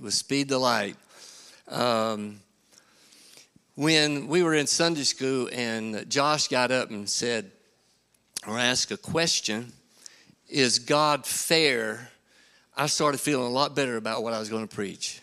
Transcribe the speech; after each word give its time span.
with 0.00 0.14
Speed 0.14 0.48
the 0.48 0.58
Light. 0.58 0.96
Um, 1.68 2.40
when 3.74 4.26
we 4.26 4.42
were 4.42 4.54
in 4.54 4.66
Sunday 4.66 5.04
school 5.04 5.48
and 5.52 6.08
Josh 6.10 6.48
got 6.48 6.70
up 6.70 6.90
and 6.90 7.08
said, 7.08 7.50
or 8.46 8.58
asked 8.58 8.90
a 8.90 8.96
question, 8.96 9.72
Is 10.48 10.78
God 10.78 11.26
fair? 11.26 12.10
I 12.76 12.86
started 12.86 13.18
feeling 13.18 13.46
a 13.46 13.50
lot 13.50 13.74
better 13.74 13.96
about 13.96 14.22
what 14.22 14.32
I 14.32 14.38
was 14.38 14.48
going 14.48 14.66
to 14.66 14.74
preach. 14.74 15.20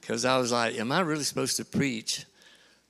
Because 0.00 0.24
I 0.24 0.38
was 0.38 0.52
like, 0.52 0.78
Am 0.78 0.92
I 0.92 1.00
really 1.00 1.24
supposed 1.24 1.56
to 1.56 1.64
preach 1.64 2.26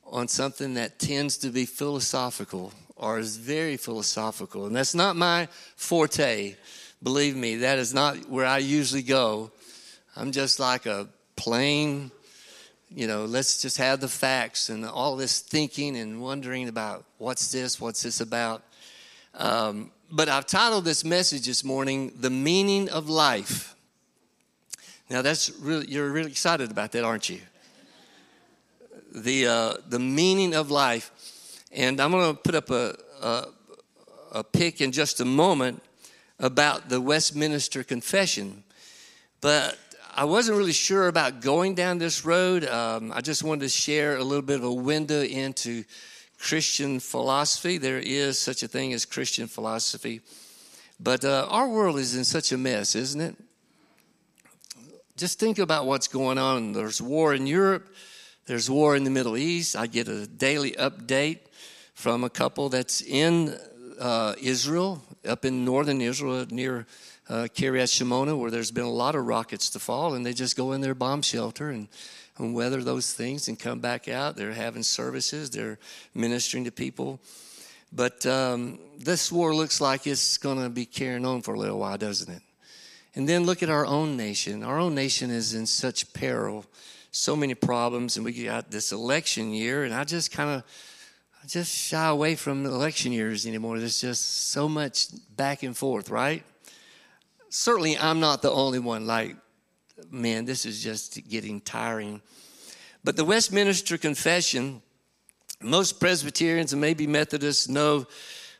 on 0.05 0.29
something 0.29 0.75
that 0.75 0.99
tends 0.99 1.39
to 1.39 1.51
be 1.51 1.67
philosophical 1.67 2.73
or 2.97 3.19
is 3.19 3.37
very 3.37 3.77
philosophical? 3.77 4.67
And 4.67 4.75
that's 4.75 4.95
not 4.95 5.17
my 5.17 5.49
forte. 5.77 6.57
Believe 7.03 7.37
me, 7.37 7.57
that 7.57 7.79
is 7.79 7.95
not 7.95 8.29
where 8.29 8.47
I 8.47 8.59
usually 8.59 9.03
go. 9.03 9.51
I'm 10.21 10.33
just 10.33 10.61
like 10.61 10.85
a 10.85 11.09
plain, 11.35 12.11
you 12.91 13.07
know, 13.07 13.25
let's 13.25 13.63
just 13.63 13.79
have 13.79 14.01
the 14.01 14.09
facts 14.09 14.69
and 14.69 14.85
all 14.85 15.17
this 15.17 15.41
thinking 15.41 15.97
and 15.97 16.21
wondering 16.21 16.69
about 16.69 17.07
what's 17.17 17.51
this, 17.51 17.81
what's 17.81 18.03
this 18.03 18.21
about. 18.21 18.63
Um, 19.35 19.91
but 20.11 20.29
I've 20.29 20.45
titled 20.45 20.85
this 20.85 21.07
message 21.07 21.47
this 21.47 21.65
morning, 21.65 22.13
The 22.21 22.29
Meaning 22.29 22.91
of 22.91 23.09
Life. 23.09 23.75
Now, 25.09 25.23
that's 25.23 25.49
really, 25.59 25.87
you're 25.89 26.11
really 26.11 26.33
excited 26.33 26.71
about 26.71 26.93
that, 26.93 27.03
aren't 27.03 27.31
you? 27.31 27.41
The, 29.15 29.47
uh, 29.47 29.75
the 29.89 29.99
meaning 29.99 30.55
of 30.55 30.71
life. 30.71 31.63
And 31.73 31.99
I'm 31.99 32.11
going 32.11 32.37
to 32.37 32.43
put 32.43 32.55
up 32.55 32.69
a, 32.69 32.95
a, 33.23 33.45
a 34.33 34.45
pic 34.45 34.83
in 34.83 34.93
just 34.93 35.21
a 35.21 35.25
moment 35.25 35.83
about 36.39 36.91
the 36.91 37.01
Westminster 37.01 37.83
Confession. 37.83 38.65
But 39.41 39.79
I 40.13 40.25
wasn't 40.25 40.59
really 40.59 40.73
sure 40.73 41.07
about 41.07 41.41
going 41.41 41.75
down 41.75 41.99
this 41.99 42.25
road. 42.25 42.65
Um, 42.65 43.13
I 43.13 43.21
just 43.21 43.45
wanted 43.45 43.61
to 43.61 43.69
share 43.69 44.17
a 44.17 44.25
little 44.25 44.43
bit 44.43 44.57
of 44.57 44.65
a 44.65 44.73
window 44.73 45.23
into 45.23 45.85
Christian 46.39 46.99
philosophy. 46.99 47.79
There 47.79 47.99
is 47.99 48.39
such 48.39 48.63
a 48.63 48.69
thing 48.69 48.93
as 48.93 49.05
Christian 49.05 49.47
philosophy. 49.47 50.21
But 50.99 51.25
uh, 51.25 51.47
our 51.49 51.69
world 51.69 51.99
is 51.99 52.17
in 52.17 52.25
such 52.25 52.51
a 52.51 52.59
mess, 52.59 52.95
isn't 52.95 53.21
it? 53.21 53.37
Just 55.17 55.39
think 55.39 55.59
about 55.59 55.87
what's 55.87 56.09
going 56.09 56.39
on. 56.39 56.73
There's 56.73 57.01
war 57.01 57.33
in 57.33 57.47
Europe, 57.47 57.95
there's 58.47 58.69
war 58.69 58.97
in 58.97 59.05
the 59.05 59.11
Middle 59.11 59.37
East. 59.37 59.77
I 59.77 59.87
get 59.87 60.09
a 60.09 60.27
daily 60.27 60.73
update 60.73 61.41
from 61.95 62.25
a 62.25 62.31
couple 62.31 62.69
that's 62.69 63.01
in 63.01 63.57
uh, 64.01 64.35
Israel, 64.43 65.03
up 65.29 65.45
in 65.45 65.65
northern 65.65 66.01
Israel 66.01 66.47
near 66.51 66.87
uh, 67.31 67.47
Kiryat 67.55 67.87
Shimona, 67.87 68.37
where 68.37 68.51
there's 68.51 68.73
been 68.73 68.85
a 68.85 68.91
lot 68.91 69.15
of 69.15 69.25
rockets 69.25 69.71
to 69.71 69.79
fall, 69.79 70.15
and 70.15 70.27
they 70.27 70.33
just 70.33 70.57
go 70.57 70.73
in 70.73 70.81
their 70.81 70.97
bomb 70.97 71.23
shelter 71.23 71.71
and, 71.71 71.87
and 72.39 72.55
weather 72.55 72.83
those 72.83 73.13
things 73.13 73.47
and 73.47 73.57
come 73.57 73.79
back 73.79 74.09
out. 74.09 74.37
They're 74.37 74.53
having 74.53 74.83
services, 74.83 75.49
they're 75.49 75.79
ministering 76.13 76.65
to 76.65 76.73
people. 76.73 77.21
But 77.93 78.27
um, 78.27 78.81
this 78.99 79.31
war 79.31 79.55
looks 79.55 79.81
like 79.81 80.09
it's 80.09 80.39
going 80.39 80.61
to 80.61 80.69
be 80.69 80.85
carrying 80.85 81.25
on 81.25 81.43
for 81.43 81.55
a 81.55 81.59
little 81.59 81.79
while, 81.79 81.97
doesn't 81.97 82.33
it? 82.33 82.43
And 83.15 83.29
then 83.29 83.45
look 83.45 83.63
at 83.63 83.71
our 83.71 83.87
own 83.87 84.17
nation. 84.17 84.65
Our 84.65 84.79
own 84.79 84.95
nation 84.97 85.31
is 85.31 85.55
in 85.55 85.67
such 85.67 86.13
peril, 86.13 86.65
so 87.13 87.37
many 87.37 87.55
problems, 87.55 88.17
and 88.17 88.25
we 88.25 88.45
got 88.45 88.73
this 88.73 88.91
election 88.91 89.53
year, 89.53 89.85
and 89.85 89.95
I 89.95 90.03
just 90.03 90.33
kind 90.33 90.51
of 90.51 90.65
I 91.43 91.47
just 91.47 91.73
shy 91.73 92.09
away 92.09 92.35
from 92.35 92.67
election 92.67 93.13
years 93.13 93.47
anymore. 93.47 93.79
There's 93.79 94.01
just 94.01 94.49
so 94.51 94.69
much 94.69 95.07
back 95.37 95.63
and 95.63 95.77
forth, 95.77 96.11
right? 96.11 96.45
Certainly, 97.51 97.99
I'm 97.99 98.21
not 98.21 98.43
the 98.43 98.51
only 98.51 98.79
one. 98.79 99.09
Like, 99.09 99.35
man, 100.09 100.45
this 100.45 100.65
is 100.65 100.83
just 100.83 101.29
getting 101.29 101.61
tiring. 101.61 102.23
But 103.03 103.17
the 103.17 103.25
Westminster 103.25 103.99
Confession, 103.99 104.83
most 105.61 105.99
Presbyterians 105.99 106.73
and 106.73 106.81
maybe 106.81 107.09
Methodists 107.09 107.69
know 107.69 108.07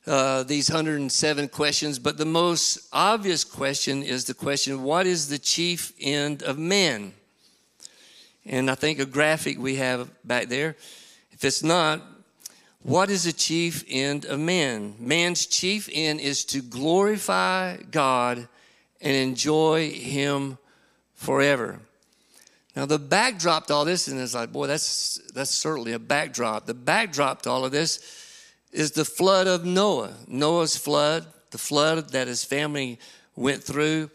uh, 0.09 0.43
these 0.43 0.69
107 0.69 1.49
questions, 1.51 2.01
but 2.01 2.17
the 2.17 2.25
most 2.25 2.89
obvious 2.93 3.45
question 3.45 4.03
is 4.03 4.25
the 4.25 4.35
question 4.35 4.83
what 4.83 5.07
is 5.07 5.29
the 5.29 5.39
chief 5.39 5.93
end 6.01 6.43
of 6.43 6.59
man? 6.59 7.13
And 8.45 8.69
I 8.69 8.75
think 8.75 8.99
a 8.99 9.07
graphic 9.07 9.57
we 9.59 9.77
have 9.77 10.11
back 10.27 10.49
there. 10.49 10.75
If 11.31 11.45
it's 11.45 11.63
not, 11.63 12.03
what 12.83 13.09
is 13.09 13.23
the 13.23 13.33
chief 13.33 13.85
end 13.89 14.25
of 14.25 14.41
man? 14.41 14.97
Man's 14.99 15.47
chief 15.47 15.89
end 15.93 16.19
is 16.19 16.45
to 16.47 16.61
glorify 16.61 17.77
God 17.77 18.49
and 19.01 19.15
enjoy 19.15 19.91
Him 19.91 20.59
forever. 21.15 21.81
Now, 22.77 22.87
the 22.87 22.99
backdrop 22.99 23.67
to 23.67 23.75
all 23.75 23.85
this, 23.85 24.09
and 24.09 24.21
it's 24.21 24.35
like, 24.35 24.53
boy, 24.53 24.67
that's, 24.67 25.21
that's 25.35 25.51
certainly 25.51 25.93
a 25.93 25.99
backdrop. 25.99 26.67
The 26.67 26.75
backdrop 26.75 27.43
to 27.43 27.51
all 27.51 27.65
of 27.65 27.73
this 27.73 28.01
is 28.73 28.93
the 28.93 29.05
flood 29.05 29.47
of 29.47 29.65
Noah, 29.65 30.15
Noah's 30.29 30.77
flood, 30.77 31.27
the 31.51 31.59
flood 31.59 32.11
that 32.11 32.29
his 32.29 32.45
family 32.45 32.99
went 33.35 33.65
through. 33.65 34.11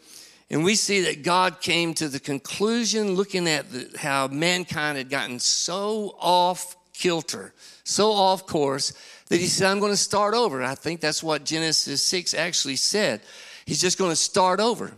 And 0.48 0.64
we 0.64 0.74
see 0.74 1.02
that 1.02 1.22
God 1.22 1.60
came 1.60 1.92
to 1.94 2.08
the 2.08 2.20
conclusion, 2.20 3.14
looking 3.14 3.48
at 3.48 3.70
the, 3.70 3.98
how 3.98 4.28
mankind 4.28 4.96
had 4.96 5.10
gotten 5.10 5.38
so 5.38 6.16
off 6.18 6.76
kilter, 6.94 7.52
so 7.84 8.12
off 8.12 8.46
course 8.46 8.92
that 9.28 9.38
he 9.38 9.46
said, 9.46 9.70
I'm 9.70 9.80
going 9.80 9.92
to 9.92 9.96
start 9.96 10.34
over. 10.34 10.62
I 10.62 10.76
think 10.76 11.00
that's 11.00 11.22
what 11.22 11.44
Genesis 11.44 12.02
6 12.02 12.32
actually 12.32 12.76
said. 12.76 13.20
He's 13.66 13.80
just 13.80 13.98
going 13.98 14.10
to 14.10 14.16
start 14.16 14.60
over. 14.60 14.92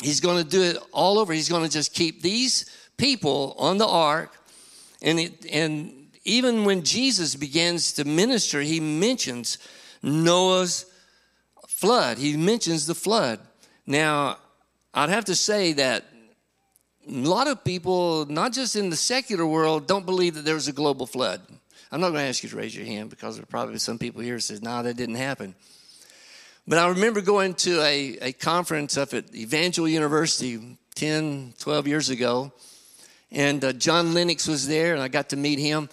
He's 0.00 0.20
going 0.20 0.42
to 0.42 0.48
do 0.48 0.62
it 0.62 0.78
all 0.92 1.18
over. 1.18 1.32
He's 1.32 1.48
going 1.48 1.64
to 1.64 1.70
just 1.70 1.92
keep 1.92 2.22
these 2.22 2.70
people 2.96 3.54
on 3.58 3.76
the 3.76 3.86
ark. 3.86 4.32
And, 5.02 5.18
it, 5.18 5.46
and 5.52 6.08
even 6.24 6.64
when 6.64 6.82
Jesus 6.82 7.34
begins 7.34 7.92
to 7.94 8.04
minister, 8.04 8.60
he 8.60 8.80
mentions 8.80 9.58
Noah's 10.02 10.86
flood. 11.66 12.18
He 12.18 12.36
mentions 12.36 12.86
the 12.86 12.94
flood. 12.94 13.40
Now, 13.86 14.38
I'd 14.94 15.10
have 15.10 15.26
to 15.26 15.34
say 15.34 15.72
that 15.74 16.04
a 17.08 17.12
lot 17.12 17.48
of 17.48 17.64
people, 17.64 18.26
not 18.26 18.52
just 18.52 18.76
in 18.76 18.90
the 18.90 18.96
secular 18.96 19.46
world, 19.46 19.86
don't 19.86 20.06
believe 20.06 20.34
that 20.34 20.44
there 20.44 20.54
was 20.54 20.68
a 20.68 20.72
global 20.72 21.06
flood. 21.06 21.40
I'm 21.92 22.00
not 22.00 22.10
going 22.10 22.22
to 22.22 22.28
ask 22.28 22.42
you 22.42 22.48
to 22.48 22.56
raise 22.56 22.76
your 22.76 22.86
hand 22.86 23.10
because 23.10 23.36
there 23.36 23.44
are 23.44 23.46
probably 23.46 23.78
some 23.78 23.98
people 23.98 24.20
here 24.20 24.34
who 24.34 24.40
says, 24.40 24.60
"No, 24.60 24.70
nah, 24.70 24.82
that 24.82 24.96
didn't 24.96 25.14
happen." 25.14 25.54
But 26.68 26.78
I 26.78 26.88
remember 26.88 27.20
going 27.20 27.54
to 27.54 27.80
a, 27.80 28.18
a 28.20 28.32
conference 28.32 28.96
up 28.96 29.14
at 29.14 29.32
Evangel 29.32 29.86
University 29.86 30.76
10, 30.96 31.54
12 31.60 31.86
years 31.86 32.10
ago, 32.10 32.52
and 33.30 33.64
uh, 33.64 33.72
John 33.72 34.14
Lennox 34.14 34.48
was 34.48 34.66
there, 34.66 34.92
and 34.92 35.00
I 35.00 35.06
got 35.06 35.28
to 35.28 35.36
meet 35.36 35.60
him. 35.60 35.88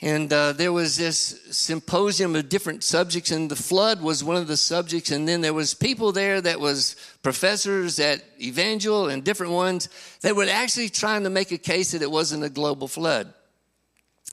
And 0.00 0.32
uh, 0.32 0.52
there 0.52 0.72
was 0.72 0.96
this 0.96 1.38
symposium 1.50 2.34
of 2.34 2.48
different 2.48 2.82
subjects, 2.82 3.30
and 3.30 3.50
the 3.50 3.56
flood 3.56 4.00
was 4.00 4.24
one 4.24 4.36
of 4.36 4.46
the 4.46 4.56
subjects. 4.56 5.10
And 5.10 5.28
then 5.28 5.42
there 5.42 5.52
was 5.52 5.74
people 5.74 6.12
there 6.12 6.40
that 6.40 6.60
was 6.60 6.96
professors 7.22 8.00
at 8.00 8.24
Evangel 8.40 9.08
and 9.10 9.22
different 9.22 9.52
ones 9.52 9.90
that 10.22 10.34
were 10.34 10.46
actually 10.50 10.88
trying 10.88 11.24
to 11.24 11.30
make 11.30 11.52
a 11.52 11.58
case 11.58 11.92
that 11.92 12.00
it 12.00 12.10
wasn't 12.10 12.42
a 12.42 12.48
global 12.48 12.88
flood, 12.88 13.34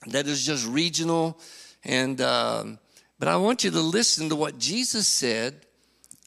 that 0.06 0.26
it 0.26 0.30
was 0.30 0.46
just 0.46 0.66
regional. 0.66 1.38
And 1.84 2.22
um, 2.22 2.78
but 3.18 3.28
I 3.28 3.36
want 3.36 3.64
you 3.64 3.70
to 3.70 3.80
listen 3.80 4.30
to 4.30 4.36
what 4.36 4.58
Jesus 4.58 5.06
said 5.06 5.66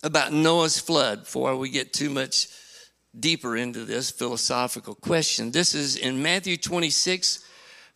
about 0.04 0.34
Noah's 0.34 0.80
flood 0.80 1.22
before 1.22 1.56
we 1.56 1.70
get 1.70 1.94
too 1.94 2.10
much 2.10 2.48
deeper 3.20 3.58
into 3.58 3.86
this 3.86 4.12
philosophical 4.12 4.96
question. 4.96 5.52
This 5.52 5.74
is 5.74 5.96
in 5.96 6.22
Matthew 6.22 6.58
26 6.58 7.44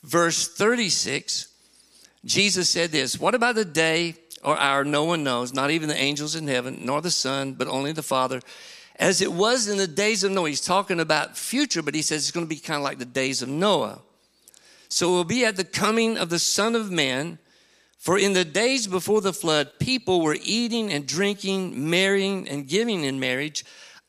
verse 0.03 0.47
36, 0.47 1.47
Jesus 2.25 2.69
said 2.69 2.91
this 2.91 3.19
What 3.19 3.35
about 3.35 3.55
the 3.55 3.65
day 3.65 4.15
or 4.43 4.57
hour 4.57 4.83
no 4.83 5.03
one 5.03 5.23
knows, 5.23 5.53
not 5.53 5.71
even 5.71 5.89
the 5.89 5.97
angels 5.97 6.35
in 6.35 6.47
heaven, 6.47 6.79
nor 6.83 7.01
the 7.01 7.11
Son, 7.11 7.53
but 7.53 7.67
only 7.67 7.91
the 7.91 8.03
Father? 8.03 8.41
As 8.97 9.21
it 9.21 9.31
was 9.31 9.67
in 9.67 9.77
the 9.77 9.87
days 9.87 10.23
of 10.23 10.31
Noah. 10.31 10.49
He's 10.49 10.61
talking 10.61 10.99
about 10.99 11.35
future, 11.35 11.81
but 11.81 11.95
he 11.95 12.03
says 12.03 12.21
it's 12.21 12.31
going 12.31 12.45
to 12.45 12.49
be 12.49 12.59
kind 12.59 12.77
of 12.77 12.83
like 12.83 12.99
the 12.99 13.05
days 13.05 13.41
of 13.41 13.49
Noah. 13.49 13.99
So 14.89 15.09
it 15.09 15.11
will 15.11 15.23
be 15.23 15.45
at 15.45 15.55
the 15.55 15.63
coming 15.63 16.17
of 16.17 16.29
the 16.29 16.37
Son 16.37 16.75
of 16.75 16.91
Man. 16.91 17.39
For 18.01 18.17
in 18.17 18.33
the 18.33 18.43
days 18.43 18.87
before 18.87 19.21
the 19.21 19.31
flood, 19.31 19.77
people 19.77 20.21
were 20.21 20.37
eating 20.41 20.91
and 20.91 21.05
drinking, 21.05 21.87
marrying 21.87 22.49
and 22.49 22.67
giving 22.67 23.03
in 23.03 23.19
marriage, 23.19 23.63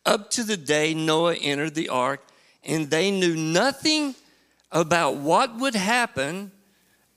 up 0.06 0.30
to 0.30 0.44
the 0.44 0.56
day 0.56 0.94
Noah 0.94 1.34
entered 1.34 1.74
the 1.74 1.90
ark, 1.90 2.26
and 2.64 2.88
they 2.88 3.10
knew 3.10 3.36
nothing 3.36 4.14
about 4.70 5.16
what 5.16 5.58
would 5.58 5.74
happen 5.74 6.52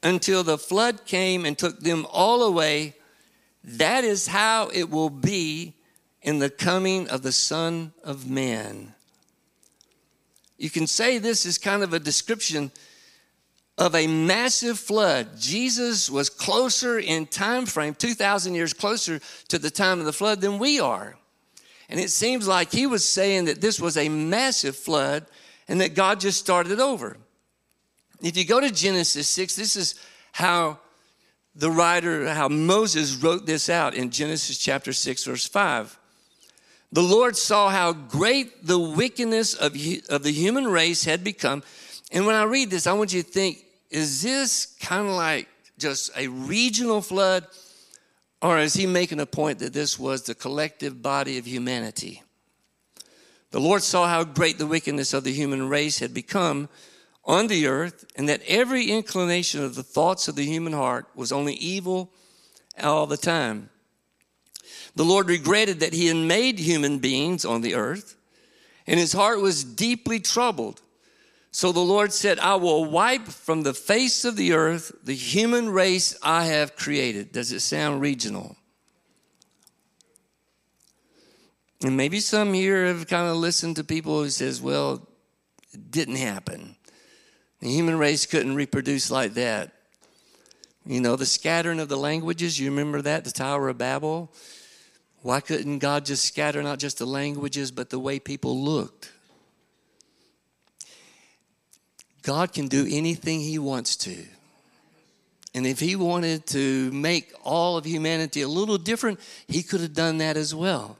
until 0.04 0.44
the 0.44 0.58
flood 0.58 1.06
came 1.06 1.46
and 1.46 1.58
took 1.58 1.80
them 1.80 2.06
all 2.12 2.44
away. 2.44 2.96
That 3.64 4.04
is 4.04 4.28
how 4.28 4.68
it 4.74 4.90
will 4.90 5.10
be 5.10 5.76
in 6.22 6.40
the 6.40 6.50
coming 6.50 7.08
of 7.08 7.22
the 7.22 7.32
Son 7.32 7.94
of 8.04 8.30
Man. 8.30 8.94
You 10.58 10.70
can 10.70 10.88
say 10.88 11.20
this 11.20 11.46
is 11.46 11.58
kind 11.58 11.84
of 11.84 11.94
a 11.94 12.00
description 12.00 12.74
of 13.78 13.94
a 13.94 14.08
massive 14.08 14.80
flood. 14.80 15.38
Jesus 15.38 16.10
was 16.10 16.30
closer 16.30 16.98
in 16.98 17.26
time 17.26 17.66
frame, 17.66 17.94
2,000 17.94 18.56
years 18.56 18.74
closer 18.74 19.20
to 19.50 19.60
the 19.60 19.70
time 19.70 20.00
of 20.00 20.06
the 20.06 20.14
flood 20.14 20.42
than 20.42 20.60
we 20.60 20.80
are. 20.80 21.18
And 21.90 22.00
it 22.00 22.10
seems 22.10 22.48
like 22.48 22.72
he 22.72 22.88
was 22.88 23.08
saying 23.08 23.46
that 23.46 23.62
this 23.62 23.80
was 23.80 23.98
a 23.98 24.10
massive 24.10 24.76
flood 24.76 25.26
and 25.68 25.82
that 25.82 25.94
God 25.94 26.20
just 26.20 26.40
started 26.40 26.80
over. 26.80 27.18
If 28.22 28.38
you 28.38 28.46
go 28.46 28.60
to 28.60 28.72
Genesis 28.72 29.28
6, 29.28 29.56
this 29.56 29.76
is 29.76 30.00
how 30.32 30.80
the 31.54 31.70
writer, 31.70 32.30
how 32.30 32.48
Moses 32.48 33.16
wrote 33.16 33.46
this 33.46 33.70
out 33.70 33.94
in 33.94 34.10
Genesis 34.10 34.58
chapter 34.58 34.94
6, 34.94 35.24
verse 35.26 35.48
5. 35.48 36.00
The 36.92 37.02
Lord 37.02 37.36
saw 37.36 37.70
how 37.70 37.94
great 37.94 38.66
the 38.66 38.80
wickedness 38.80 39.54
of, 39.54 39.76
of 40.10 40.24
the 40.24 40.32
human 40.32 40.66
race 40.66 41.04
had 41.04 41.24
become. 41.24 41.62
And 42.12 42.26
when 42.26 42.36
I 42.36 42.44
read 42.44 42.70
this, 42.70 42.88
I 42.88 42.94
want 42.94 43.14
you 43.14 43.22
to 43.22 43.30
think 43.30 43.65
is 43.96 44.22
this 44.22 44.66
kind 44.82 45.08
of 45.08 45.14
like 45.14 45.48
just 45.78 46.12
a 46.18 46.28
regional 46.28 47.02
flood? 47.02 47.48
Or 48.42 48.60
is 48.60 48.74
he 48.74 48.86
making 48.86 49.22
a 49.22 49.26
point 49.26 49.60
that 49.60 49.72
this 49.72 49.98
was 49.98 50.24
the 50.24 50.36
collective 50.36 51.02
body 51.02 51.38
of 51.38 51.48
humanity? 51.48 52.22
The 53.52 53.62
Lord 53.62 53.82
saw 53.82 54.08
how 54.08 54.26
great 54.26 54.58
the 54.58 54.68
wickedness 54.68 55.14
of 55.14 55.24
the 55.24 55.32
human 55.32 55.70
race 55.70 56.00
had 56.00 56.14
become 56.14 56.68
on 57.24 57.48
the 57.48 57.68
earth, 57.68 58.06
and 58.18 58.28
that 58.28 58.42
every 58.46 58.92
inclination 58.92 59.64
of 59.64 59.76
the 59.76 59.82
thoughts 59.82 60.28
of 60.28 60.36
the 60.36 60.46
human 60.46 60.74
heart 60.74 61.08
was 61.16 61.32
only 61.32 61.54
evil 61.54 62.12
all 62.84 63.08
the 63.08 63.18
time. 63.18 63.70
The 64.96 65.06
Lord 65.06 65.30
regretted 65.30 65.80
that 65.80 65.94
he 65.94 66.08
had 66.08 66.18
made 66.18 66.60
human 66.60 67.00
beings 67.00 67.46
on 67.46 67.62
the 67.62 67.76
earth, 67.76 68.18
and 68.86 69.00
his 69.00 69.14
heart 69.14 69.40
was 69.40 69.64
deeply 69.64 70.20
troubled. 70.20 70.82
So 71.56 71.72
the 71.72 71.80
Lord 71.80 72.12
said, 72.12 72.38
I 72.40 72.56
will 72.56 72.84
wipe 72.84 73.30
from 73.30 73.64
the 73.64 73.74
face 73.74 74.26
of 74.26 74.36
the 74.36 74.52
earth 74.52 74.92
the 75.02 75.16
human 75.16 75.70
race 75.70 76.14
I 76.22 76.48
have 76.48 76.76
created. 76.76 77.32
Does 77.32 77.54
it 77.54 77.62
sound 77.62 78.02
regional? 78.02 78.58
And 81.82 81.96
maybe 81.96 82.20
some 82.20 82.52
here 82.52 82.88
have 82.88 83.08
kind 83.08 83.30
of 83.30 83.38
listened 83.38 83.78
to 83.78 83.86
people 83.86 84.22
who 84.22 84.30
says, 84.30 84.62
well, 84.62 85.08
it 85.72 85.92
didn't 85.92 86.18
happen. 86.18 86.76
The 87.62 87.70
human 87.70 87.98
race 87.98 88.26
couldn't 88.26 88.56
reproduce 88.56 89.10
like 89.10 89.36
that. 89.36 89.72
You 90.86 91.00
know, 91.00 91.16
the 91.16 91.26
scattering 91.26 91.80
of 91.80 91.88
the 91.88 91.96
languages, 91.96 92.60
you 92.60 92.70
remember 92.70 93.02
that, 93.04 93.24
the 93.24 93.32
Tower 93.32 93.70
of 93.70 93.78
Babel? 93.78 94.30
Why 95.22 95.40
couldn't 95.40 95.80
God 95.80 96.04
just 96.04 96.26
scatter 96.26 96.62
not 96.62 96.80
just 96.80 96.98
the 96.98 97.06
languages, 97.06 97.72
but 97.72 97.92
the 97.92 98.00
way 98.00 98.20
people 98.20 98.62
looked? 98.62 99.14
God 102.26 102.54
can 102.54 102.68
do 102.68 102.88
anything 102.90 103.40
He 103.40 103.60
wants 103.60 103.96
to. 103.98 104.18
And 105.54 105.66
if 105.66 105.80
He 105.80 105.96
wanted 105.96 106.48
to 106.48 106.92
make 106.92 107.32
all 107.44 107.78
of 107.78 107.86
humanity 107.86 108.42
a 108.42 108.48
little 108.48 108.80
different, 108.80 109.20
He 109.48 109.62
could 109.62 109.80
have 109.80 109.94
done 109.94 110.18
that 110.18 110.36
as 110.36 110.54
well. 110.54 110.98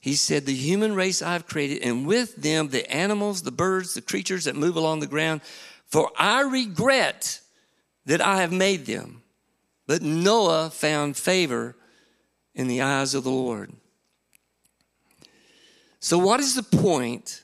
He 0.00 0.14
said, 0.14 0.44
The 0.44 0.54
human 0.54 0.96
race 0.96 1.22
I've 1.22 1.46
created, 1.46 1.82
and 1.82 2.04
with 2.04 2.34
them 2.34 2.68
the 2.68 2.90
animals, 2.92 3.42
the 3.42 3.52
birds, 3.52 3.94
the 3.94 4.02
creatures 4.02 4.44
that 4.44 4.56
move 4.56 4.76
along 4.76 4.98
the 4.98 5.06
ground, 5.06 5.40
for 5.86 6.10
I 6.18 6.40
regret 6.40 7.40
that 8.06 8.20
I 8.20 8.40
have 8.40 8.52
made 8.52 8.86
them. 8.86 9.22
But 9.86 10.02
Noah 10.02 10.70
found 10.70 11.16
favor 11.16 11.76
in 12.56 12.66
the 12.66 12.82
eyes 12.82 13.14
of 13.14 13.22
the 13.22 13.30
Lord. 13.30 13.72
So, 16.00 16.18
what 16.18 16.40
is 16.40 16.56
the 16.56 16.64
point 16.64 17.41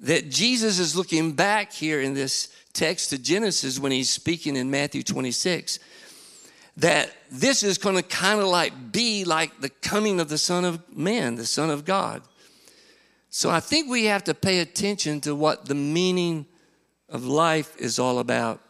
that 0.00 0.30
Jesus 0.30 0.78
is 0.78 0.94
looking 0.94 1.32
back 1.32 1.72
here 1.72 2.00
in 2.00 2.14
this 2.14 2.48
text 2.72 3.10
to 3.10 3.18
Genesis 3.18 3.78
when 3.78 3.92
he's 3.92 4.10
speaking 4.10 4.56
in 4.56 4.70
Matthew 4.70 5.02
26? 5.02 5.78
that 6.78 7.10
this 7.30 7.62
is 7.62 7.78
going 7.78 7.96
to 7.96 8.02
kind 8.02 8.40
of 8.40 8.46
like 8.46 8.92
be 8.92 9.24
like 9.24 9.60
the 9.60 9.70
coming 9.70 10.20
of 10.20 10.28
the 10.28 10.38
Son 10.38 10.64
of 10.64 10.80
Man, 10.94 11.36
the 11.36 11.46
Son 11.46 11.70
of 11.70 11.84
God. 11.84 12.22
So 13.30 13.50
I 13.50 13.60
think 13.60 13.90
we 13.90 14.04
have 14.04 14.24
to 14.24 14.34
pay 14.34 14.60
attention 14.60 15.20
to 15.22 15.34
what 15.34 15.66
the 15.66 15.74
meaning 15.74 16.46
of 17.08 17.24
life 17.24 17.76
is 17.78 17.98
all 17.98 18.18
about. 18.18 18.60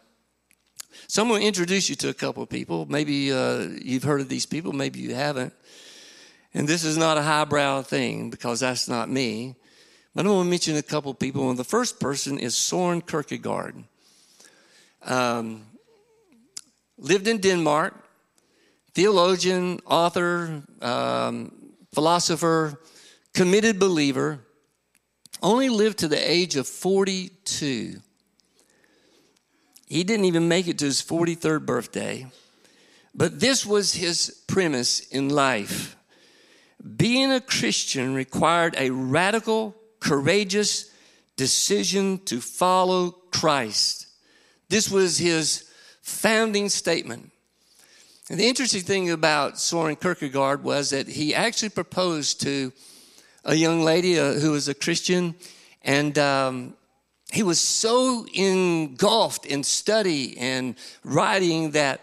So 1.08 1.22
I'm 1.22 1.28
going 1.28 1.42
to 1.42 1.46
introduce 1.46 1.88
you 1.88 1.94
to 1.96 2.08
a 2.08 2.14
couple 2.14 2.42
of 2.42 2.48
people. 2.48 2.86
Maybe 2.86 3.32
uh, 3.32 3.68
you've 3.82 4.02
heard 4.02 4.20
of 4.20 4.28
these 4.28 4.46
people, 4.46 4.72
maybe 4.72 5.00
you 5.00 5.14
haven't. 5.14 5.52
And 6.54 6.66
this 6.66 6.84
is 6.84 6.96
not 6.96 7.18
a 7.18 7.22
highbrow 7.22 7.82
thing 7.82 8.30
because 8.30 8.60
that's 8.60 8.88
not 8.88 9.10
me. 9.10 9.56
But 10.16 10.24
I'm 10.24 10.32
going 10.32 10.44
to 10.44 10.50
mention 10.50 10.76
a 10.76 10.82
couple 10.82 11.12
people. 11.12 11.50
And 11.50 11.58
the 11.58 11.64
first 11.64 12.00
person 12.00 12.38
is 12.38 12.56
Soren 12.56 13.02
Kierkegaard. 13.02 13.84
Um, 15.02 15.66
lived 16.96 17.28
in 17.28 17.36
Denmark, 17.36 17.94
theologian, 18.94 19.78
author, 19.84 20.62
um, 20.80 21.52
philosopher, 21.92 22.80
committed 23.34 23.78
believer, 23.78 24.40
only 25.42 25.68
lived 25.68 25.98
to 25.98 26.08
the 26.08 26.30
age 26.30 26.56
of 26.56 26.66
42. 26.66 28.00
He 29.86 30.02
didn't 30.02 30.24
even 30.24 30.48
make 30.48 30.66
it 30.66 30.78
to 30.78 30.86
his 30.86 31.02
43rd 31.02 31.66
birthday. 31.66 32.26
But 33.14 33.38
this 33.38 33.66
was 33.66 33.92
his 33.92 34.42
premise 34.46 35.00
in 35.00 35.28
life. 35.28 35.94
Being 36.96 37.32
a 37.32 37.40
Christian 37.42 38.14
required 38.14 38.74
a 38.78 38.88
radical, 38.88 39.75
courageous 40.00 40.90
decision 41.36 42.18
to 42.24 42.40
follow 42.40 43.10
Christ. 43.30 44.06
This 44.68 44.90
was 44.90 45.18
his 45.18 45.70
founding 46.02 46.68
statement. 46.68 47.30
And 48.28 48.40
the 48.40 48.48
interesting 48.48 48.82
thing 48.82 49.10
about 49.10 49.58
Soren 49.58 49.94
Kierkegaard 49.94 50.64
was 50.64 50.90
that 50.90 51.06
he 51.06 51.34
actually 51.34 51.68
proposed 51.68 52.40
to 52.42 52.72
a 53.44 53.54
young 53.54 53.82
lady 53.82 54.18
uh, 54.18 54.32
who 54.32 54.52
was 54.52 54.66
a 54.66 54.74
Christian, 54.74 55.36
and 55.82 56.18
um, 56.18 56.74
he 57.30 57.44
was 57.44 57.60
so 57.60 58.26
engulfed 58.34 59.46
in 59.46 59.62
study 59.62 60.36
and 60.38 60.74
writing 61.04 61.70
that 61.72 62.00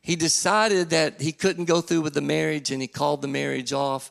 he 0.00 0.16
decided 0.16 0.90
that 0.90 1.20
he 1.20 1.32
couldn't 1.32 1.66
go 1.66 1.82
through 1.82 2.00
with 2.00 2.14
the 2.14 2.22
marriage, 2.22 2.70
and 2.70 2.80
he 2.80 2.88
called 2.88 3.20
the 3.20 3.28
marriage 3.28 3.74
off 3.74 4.10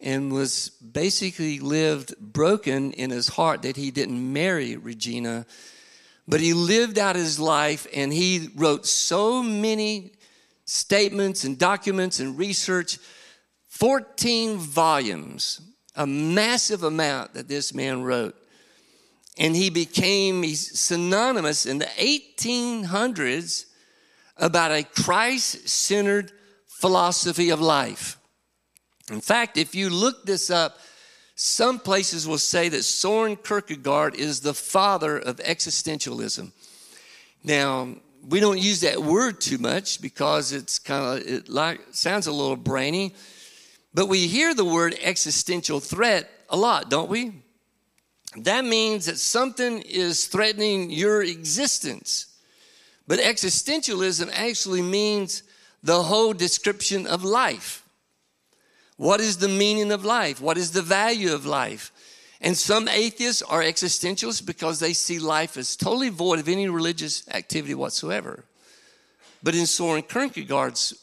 and 0.00 0.32
was 0.32 0.70
basically 0.70 1.58
lived 1.58 2.16
broken 2.18 2.92
in 2.92 3.10
his 3.10 3.28
heart 3.28 3.62
that 3.62 3.76
he 3.76 3.90
didn't 3.90 4.32
marry 4.32 4.76
Regina 4.76 5.46
but 6.28 6.40
he 6.40 6.52
lived 6.54 6.98
out 6.98 7.16
his 7.16 7.38
life 7.38 7.86
and 7.94 8.12
he 8.12 8.50
wrote 8.56 8.86
so 8.86 9.42
many 9.42 10.12
statements 10.64 11.44
and 11.44 11.58
documents 11.58 12.18
and 12.18 12.36
research 12.36 12.98
14 13.68 14.56
volumes, 14.56 15.60
a 15.94 16.06
massive 16.06 16.82
amount 16.82 17.34
that 17.34 17.48
this 17.48 17.72
man 17.72 18.02
wrote. 18.02 18.34
And 19.38 19.54
he 19.54 19.70
became 19.70 20.44
synonymous 20.46 21.66
in 21.66 21.78
the 21.78 21.84
1800s 21.84 23.66
about 24.38 24.72
a 24.72 24.82
Christ 24.82 25.68
centered 25.68 26.32
philosophy 26.66 27.50
of 27.50 27.60
life. 27.60 28.18
In 29.10 29.20
fact, 29.20 29.56
if 29.56 29.74
you 29.74 29.88
look 29.90 30.26
this 30.26 30.50
up, 30.50 30.78
some 31.36 31.78
places 31.78 32.26
will 32.26 32.38
say 32.38 32.68
that 32.70 32.82
Soren 32.82 33.36
Kierkegaard 33.36 34.14
is 34.14 34.40
the 34.40 34.54
father 34.54 35.18
of 35.18 35.36
existentialism. 35.36 36.50
Now, 37.44 37.88
we 38.26 38.40
don't 38.40 38.58
use 38.58 38.80
that 38.80 39.02
word 39.02 39.40
too 39.40 39.58
much 39.58 40.00
because 40.00 40.52
it's 40.52 40.78
kind 40.78 41.20
of 41.20 41.26
it 41.26 41.48
like 41.48 41.80
sounds 41.92 42.26
a 42.26 42.32
little 42.32 42.56
brainy, 42.56 43.14
but 43.94 44.06
we 44.06 44.26
hear 44.26 44.54
the 44.54 44.64
word 44.64 44.96
existential 45.00 45.78
threat 45.78 46.28
a 46.50 46.56
lot, 46.56 46.90
don't 46.90 47.08
we? 47.08 47.32
That 48.36 48.64
means 48.64 49.06
that 49.06 49.18
something 49.18 49.82
is 49.82 50.26
threatening 50.26 50.90
your 50.90 51.22
existence. 51.22 52.26
But 53.06 53.20
existentialism 53.20 54.30
actually 54.32 54.82
means 54.82 55.42
the 55.82 56.02
whole 56.02 56.32
description 56.32 57.06
of 57.06 57.24
life. 57.24 57.85
What 58.96 59.20
is 59.20 59.38
the 59.38 59.48
meaning 59.48 59.92
of 59.92 60.04
life? 60.04 60.40
What 60.40 60.58
is 60.58 60.72
the 60.72 60.82
value 60.82 61.34
of 61.34 61.44
life? 61.46 61.92
And 62.40 62.56
some 62.56 62.88
atheists 62.88 63.42
are 63.42 63.62
existentialists 63.62 64.44
because 64.44 64.78
they 64.78 64.92
see 64.92 65.18
life 65.18 65.56
as 65.56 65.76
totally 65.76 66.08
void 66.08 66.38
of 66.38 66.48
any 66.48 66.68
religious 66.68 67.26
activity 67.28 67.74
whatsoever. 67.74 68.44
But 69.42 69.54
in 69.54 69.66
Soren 69.66 70.02
Kierkegaard's 70.02 70.94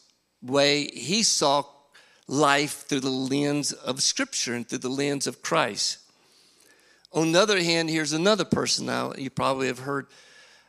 way, 0.42 0.90
he 0.94 1.24
saw 1.24 1.64
life 2.28 2.88
through 2.88 3.02
the 3.02 3.10
lens 3.10 3.72
of 3.72 4.02
Scripture 4.02 4.54
and 4.54 4.68
through 4.68 4.80
the 4.80 4.90
lens 4.90 5.28
of 5.28 5.42
Christ. 5.42 6.00
On 7.12 7.32
the 7.32 7.42
other 7.42 7.62
hand, 7.62 7.90
here's 7.90 8.14
another 8.14 8.46
person 8.46 8.86
now 8.86 9.14
you 9.18 9.30
probably 9.30 9.68
have 9.68 9.80
heard 9.80 10.08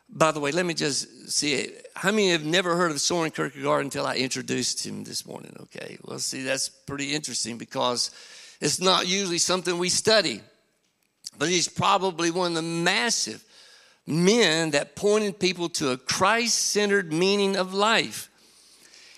by 0.08 0.30
the 0.32 0.40
way, 0.40 0.52
let 0.52 0.66
me 0.66 0.74
just 0.74 1.30
see. 1.30 1.72
How 1.94 2.10
many 2.10 2.30
have 2.30 2.44
never 2.44 2.76
heard 2.76 2.90
of 2.90 3.00
Soren 3.00 3.30
Kierkegaard 3.30 3.84
until 3.84 4.06
I 4.06 4.16
introduced 4.16 4.84
him 4.84 5.04
this 5.04 5.26
morning? 5.26 5.56
Okay, 5.62 5.98
well, 6.04 6.18
see, 6.18 6.42
that's 6.42 6.68
pretty 6.68 7.14
interesting 7.14 7.58
because 7.58 8.10
it's 8.60 8.80
not 8.80 9.06
usually 9.06 9.38
something 9.38 9.78
we 9.78 9.88
study. 9.88 10.40
But 11.38 11.48
he's 11.48 11.68
probably 11.68 12.30
one 12.30 12.52
of 12.52 12.54
the 12.54 12.62
massive 12.62 13.44
men 14.06 14.70
that 14.70 14.94
pointed 14.94 15.40
people 15.40 15.68
to 15.70 15.90
a 15.90 15.96
Christ 15.96 16.54
centered 16.54 17.12
meaning 17.12 17.56
of 17.56 17.74
life. 17.74 18.30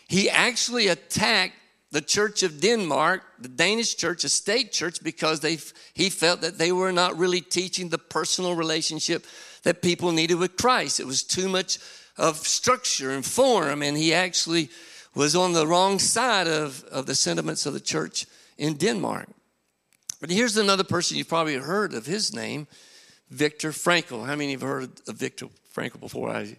He 0.09 0.31
actually 0.31 0.89
attacked 0.89 1.55
the 1.91 2.01
Church 2.01 2.43
of 2.43 2.61
Denmark, 2.61 3.23
the 3.41 3.49
Danish 3.49 3.97
church, 3.97 4.25
a 4.25 4.29
state 4.29 4.73
church, 4.73 5.03
because 5.03 5.41
they, 5.41 5.59
he 5.95 6.11
felt 6.11 6.41
that 6.41 6.59
they 6.59 6.73
were 6.73 6.93
not 6.93 7.19
really 7.19 7.41
teaching 7.41 7.89
the 7.89 7.99
personal 7.99 8.55
relationship 8.55 9.25
that 9.67 9.83
people 9.83 10.13
needed 10.13 10.37
with 10.37 10.57
Christ. 10.57 11.01
It 11.01 11.07
was 11.07 11.25
too 11.25 11.49
much 11.49 11.81
of 12.17 12.37
structure 12.37 13.11
and 13.11 13.27
form, 13.27 13.83
and 13.83 13.97
he 13.97 14.15
actually 14.15 14.71
was 15.13 15.35
on 15.35 15.55
the 15.55 15.67
wrong 15.67 15.99
side 15.99 16.47
of, 16.47 16.85
of 16.85 17.07
the 17.07 17.17
sentiments 17.17 17.67
of 17.67 17.73
the 17.73 17.81
church 17.81 18.27
in 18.59 18.75
Denmark. 18.75 19.27
But 20.21 20.31
here's 20.31 20.57
another 20.57 20.85
person 20.85 21.17
you've 21.17 21.29
probably 21.29 21.57
heard 21.57 21.95
of 21.95 22.07
his 22.07 22.33
name, 22.33 22.69
Viktor 23.29 23.73
Frankl. 23.73 24.25
How 24.25 24.37
many 24.37 24.53
have 24.53 24.63
heard 24.63 24.85
of 25.09 25.19
Viktor 25.19 25.49
Frankl 25.75 25.99
before? 25.99 26.31
I, 26.31 26.57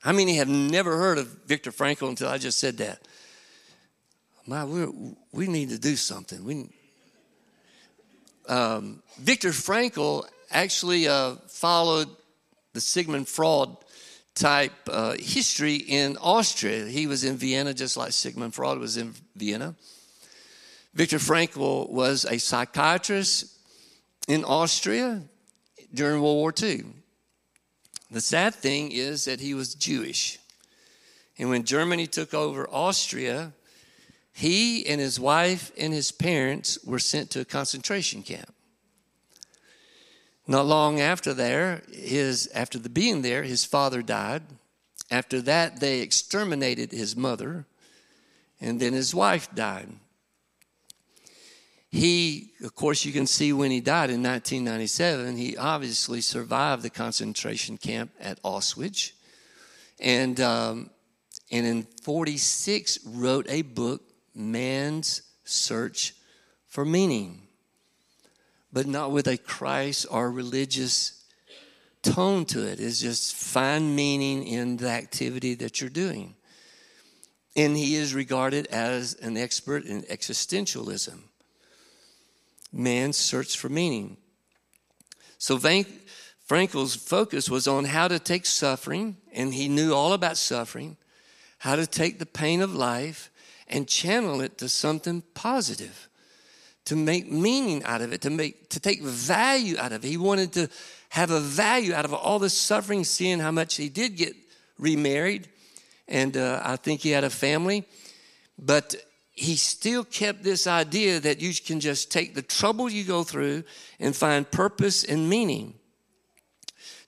how 0.00 0.10
many 0.10 0.38
have 0.38 0.48
never 0.48 0.96
heard 0.96 1.18
of 1.18 1.28
Viktor 1.46 1.70
Frankl 1.70 2.08
until 2.08 2.30
I 2.30 2.38
just 2.38 2.58
said 2.58 2.78
that? 2.78 2.98
My, 4.44 4.64
we 4.64 5.14
we 5.30 5.46
need 5.46 5.68
to 5.68 5.78
do 5.78 5.94
something. 5.94 6.42
We, 6.42 6.68
um, 8.48 9.04
Viktor 9.20 9.50
Frankl 9.50 10.26
actually 10.50 11.08
uh, 11.08 11.36
followed 11.48 12.08
the 12.72 12.80
Sigmund 12.80 13.28
Freud 13.28 13.76
type 14.34 14.72
uh, 14.88 15.14
history 15.18 15.76
in 15.76 16.16
Austria. 16.18 16.86
He 16.86 17.06
was 17.06 17.24
in 17.24 17.36
Vienna 17.36 17.74
just 17.74 17.96
like 17.96 18.12
Sigmund 18.12 18.54
Freud 18.54 18.78
was 18.78 18.96
in 18.96 19.14
Vienna. 19.34 19.74
Viktor 20.94 21.18
Frankl 21.18 21.90
was 21.90 22.24
a 22.24 22.38
psychiatrist 22.38 23.56
in 24.26 24.44
Austria 24.44 25.22
during 25.92 26.22
World 26.22 26.36
War 26.36 26.54
II. 26.60 26.84
The 28.10 28.20
sad 28.20 28.54
thing 28.54 28.90
is 28.92 29.24
that 29.26 29.40
he 29.40 29.54
was 29.54 29.74
Jewish. 29.74 30.38
And 31.38 31.50
when 31.50 31.64
Germany 31.64 32.06
took 32.06 32.34
over 32.34 32.68
Austria, 32.70 33.52
he 34.32 34.86
and 34.86 35.00
his 35.00 35.20
wife 35.20 35.72
and 35.78 35.92
his 35.92 36.10
parents 36.10 36.78
were 36.84 36.98
sent 36.98 37.30
to 37.30 37.40
a 37.40 37.44
concentration 37.44 38.22
camp. 38.22 38.54
Not 40.50 40.64
long 40.64 40.98
after 40.98 41.34
there, 41.34 41.82
his 41.92 42.48
after 42.54 42.78
the 42.78 42.88
being 42.88 43.20
there, 43.20 43.42
his 43.42 43.66
father 43.66 44.00
died. 44.00 44.42
After 45.10 45.42
that, 45.42 45.78
they 45.78 46.00
exterminated 46.00 46.90
his 46.90 47.14
mother, 47.14 47.66
and 48.58 48.80
then 48.80 48.94
his 48.94 49.14
wife 49.14 49.54
died. 49.54 49.90
He, 51.90 52.52
of 52.62 52.74
course, 52.74 53.04
you 53.04 53.12
can 53.12 53.26
see 53.26 53.52
when 53.52 53.70
he 53.70 53.80
died 53.80 54.08
in 54.08 54.22
1997, 54.22 55.36
he 55.36 55.56
obviously 55.56 56.22
survived 56.22 56.82
the 56.82 56.90
concentration 56.90 57.76
camp 57.76 58.10
at 58.18 58.42
Auschwitz, 58.42 59.12
and 60.00 60.40
um, 60.40 60.90
and 61.50 61.66
in 61.66 61.82
46 62.02 63.00
wrote 63.06 63.46
a 63.50 63.62
book 63.62 64.02
man's 64.34 65.22
search 65.44 66.14
for 66.66 66.86
meaning, 66.86 67.47
but 68.72 68.86
not 68.86 69.12
with 69.12 69.26
a 69.26 69.36
Christ 69.36 70.06
or 70.10 70.30
religious 70.30 71.24
tone 72.02 72.44
to 72.46 72.66
it. 72.66 72.80
It's 72.80 73.00
just 73.00 73.34
find 73.34 73.96
meaning 73.96 74.46
in 74.46 74.76
the 74.76 74.88
activity 74.88 75.54
that 75.54 75.80
you're 75.80 75.90
doing. 75.90 76.34
And 77.56 77.76
he 77.76 77.96
is 77.96 78.14
regarded 78.14 78.66
as 78.66 79.14
an 79.14 79.36
expert 79.36 79.84
in 79.84 80.02
existentialism. 80.02 81.18
Man's 82.72 83.16
search 83.16 83.56
for 83.56 83.68
meaning. 83.68 84.18
So 85.38 85.58
Frankl's 86.44 86.94
focus 86.94 87.50
was 87.50 87.66
on 87.66 87.86
how 87.86 88.08
to 88.08 88.18
take 88.18 88.46
suffering, 88.46 89.16
and 89.32 89.54
he 89.54 89.68
knew 89.68 89.92
all 89.92 90.12
about 90.12 90.36
suffering, 90.36 90.96
how 91.58 91.76
to 91.76 91.86
take 91.86 92.18
the 92.18 92.26
pain 92.26 92.60
of 92.60 92.74
life 92.74 93.30
and 93.66 93.88
channel 93.88 94.40
it 94.40 94.58
to 94.58 94.68
something 94.68 95.22
positive, 95.34 96.07
to 96.88 96.96
make 96.96 97.30
meaning 97.30 97.84
out 97.84 98.00
of 98.00 98.14
it, 98.14 98.22
to 98.22 98.30
make 98.30 98.70
to 98.70 98.80
take 98.80 99.02
value 99.02 99.76
out 99.78 99.92
of 99.92 100.02
it. 100.02 100.08
He 100.08 100.16
wanted 100.16 100.52
to 100.54 100.70
have 101.10 101.30
a 101.30 101.38
value 101.38 101.92
out 101.92 102.06
of 102.06 102.14
all 102.14 102.38
the 102.38 102.48
suffering, 102.48 103.04
seeing 103.04 103.40
how 103.40 103.50
much 103.50 103.76
he 103.76 103.90
did 103.90 104.16
get 104.16 104.34
remarried, 104.78 105.48
and 106.08 106.34
uh, 106.34 106.62
I 106.64 106.76
think 106.76 107.02
he 107.02 107.10
had 107.10 107.24
a 107.24 107.30
family, 107.30 107.84
but 108.58 108.94
he 109.32 109.56
still 109.56 110.02
kept 110.02 110.42
this 110.42 110.66
idea 110.66 111.20
that 111.20 111.42
you 111.42 111.52
can 111.54 111.78
just 111.78 112.10
take 112.10 112.34
the 112.34 112.40
trouble 112.40 112.88
you 112.88 113.04
go 113.04 113.22
through 113.22 113.64
and 114.00 114.16
find 114.16 114.50
purpose 114.50 115.04
and 115.04 115.28
meaning. 115.28 115.74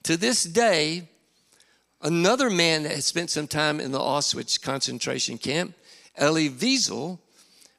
To 0.03 0.15
this 0.15 0.43
day, 0.43 1.09
another 2.03 2.51
man 2.51 2.83
that 2.83 2.91
had 2.91 3.03
spent 3.03 3.31
some 3.31 3.47
time 3.47 3.79
in 3.79 3.91
the 3.91 3.99
Auschwitz 3.99 4.61
concentration 4.61 5.39
camp 5.39 5.73
Elie 6.17 6.51
Wiesel, 6.51 7.17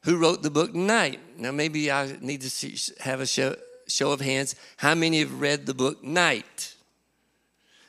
who 0.03 0.17
wrote 0.17 0.43
the 0.43 0.51
book 0.51 0.75
Night. 0.75 1.21
Now, 1.39 1.53
maybe 1.53 1.91
I 1.91 2.17
need 2.21 2.41
to 2.43 2.51
see, 2.51 2.77
have 3.01 3.21
a 3.21 3.27
show, 3.27 3.57
show 3.87 4.13
of 4.13 4.21
hands. 4.21 4.55
How 4.77 4.95
many 4.95 5.21
have 5.21 5.41
read 5.41 5.67
the 5.67 5.75
book 5.75 6.03
Night? 6.03 6.75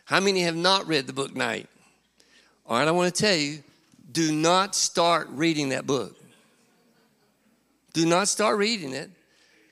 How 0.05 0.19
many 0.19 0.41
have 0.41 0.55
not 0.55 0.87
read 0.87 1.07
the 1.07 1.13
book 1.13 1.35
Night? 1.35 1.67
All 2.65 2.77
right, 2.77 2.87
I 2.87 2.91
want 2.91 3.13
to 3.13 3.21
tell 3.21 3.35
you 3.35 3.63
do 4.11 4.31
not 4.31 4.75
start 4.75 5.27
reading 5.31 5.69
that 5.69 5.87
book. 5.87 6.15
Do 7.93 8.05
not 8.05 8.27
start 8.27 8.57
reading 8.57 8.93
it 8.93 9.09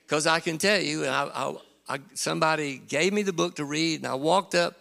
because 0.04 0.26
I 0.26 0.40
can 0.40 0.58
tell 0.58 0.80
you, 0.80 1.04
and 1.04 1.10
I, 1.10 1.24
I, 1.24 1.54
I, 1.88 1.98
somebody 2.14 2.78
gave 2.78 3.12
me 3.12 3.22
the 3.22 3.32
book 3.32 3.56
to 3.56 3.64
read, 3.64 4.00
and 4.00 4.06
I 4.06 4.14
walked 4.14 4.54
up 4.54 4.74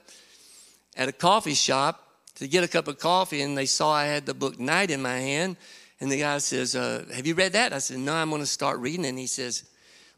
at 0.97 1.09
a 1.09 1.11
coffee 1.11 1.53
shop 1.53 2.07
to 2.35 2.47
get 2.47 2.63
a 2.63 2.67
cup 2.67 2.87
of 2.87 2.97
coffee, 2.97 3.41
and 3.41 3.57
they 3.57 3.65
saw 3.65 3.93
I 3.93 4.05
had 4.05 4.25
the 4.25 4.33
book 4.33 4.59
Night 4.59 4.89
in 4.89 5.01
my 5.01 5.17
hand. 5.19 5.57
And 6.01 6.12
the 6.12 6.20
guy 6.20 6.39
says, 6.39 6.75
uh, 6.75 7.05
Have 7.13 7.27
you 7.27 7.36
read 7.36 7.53
that? 7.53 7.72
I 7.72 7.77
said, 7.77 8.00
No, 8.00 8.13
I'm 8.13 8.29
going 8.29 8.41
to 8.41 8.48
start 8.48 8.79
reading. 8.79 9.05
And 9.05 9.17
he 9.17 9.27
says, 9.27 9.70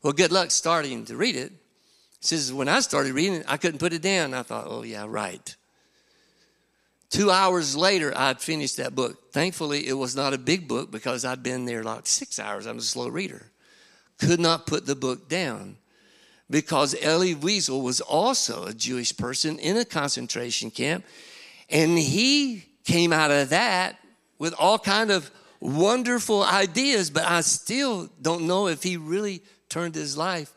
Well, 0.01 0.13
good 0.13 0.31
luck 0.31 0.49
starting 0.49 1.05
to 1.05 1.17
read 1.17 1.35
it. 1.35 1.51
He 1.51 2.27
says, 2.27 2.53
When 2.53 2.69
I 2.69 2.79
started 2.79 3.13
reading 3.13 3.35
it, 3.35 3.45
I 3.47 3.57
couldn't 3.57 3.79
put 3.79 3.91
it 3.91 4.01
down. 4.01 4.33
I 4.33 4.43
thought, 4.43 4.65
Oh, 4.67 4.83
yeah, 4.83 5.05
right. 5.07 5.55
Two 7.09 7.29
hours 7.29 7.75
later, 7.75 8.11
I'd 8.15 8.39
finished 8.39 8.77
that 8.77 8.95
book. 8.95 9.31
Thankfully, 9.33 9.87
it 9.87 9.93
was 9.93 10.15
not 10.15 10.33
a 10.33 10.37
big 10.37 10.67
book 10.67 10.89
because 10.89 11.25
I'd 11.25 11.43
been 11.43 11.65
there 11.65 11.83
like 11.83 12.07
six 12.07 12.39
hours. 12.39 12.65
I'm 12.65 12.79
a 12.79 12.81
slow 12.81 13.09
reader. 13.09 13.51
Could 14.17 14.39
not 14.39 14.65
put 14.65 14.85
the 14.85 14.95
book 14.95 15.27
down 15.27 15.77
because 16.49 16.95
Elie 17.01 17.35
Wiesel 17.35 17.83
was 17.83 17.99
also 17.99 18.65
a 18.65 18.73
Jewish 18.73 19.15
person 19.15 19.59
in 19.59 19.77
a 19.77 19.85
concentration 19.85 20.71
camp. 20.71 21.05
And 21.69 21.99
he 21.99 22.65
came 22.85 23.11
out 23.11 23.31
of 23.31 23.49
that 23.49 23.97
with 24.39 24.55
all 24.57 24.79
kind 24.79 25.11
of 25.11 25.29
wonderful 25.63 26.43
ideas, 26.43 27.09
but 27.09 27.23
I 27.23 27.39
still 27.39 28.09
don't 28.21 28.47
know 28.47 28.67
if 28.67 28.83
he 28.83 28.97
really 28.97 29.41
turned 29.69 29.95
his 29.95 30.17
life 30.17 30.51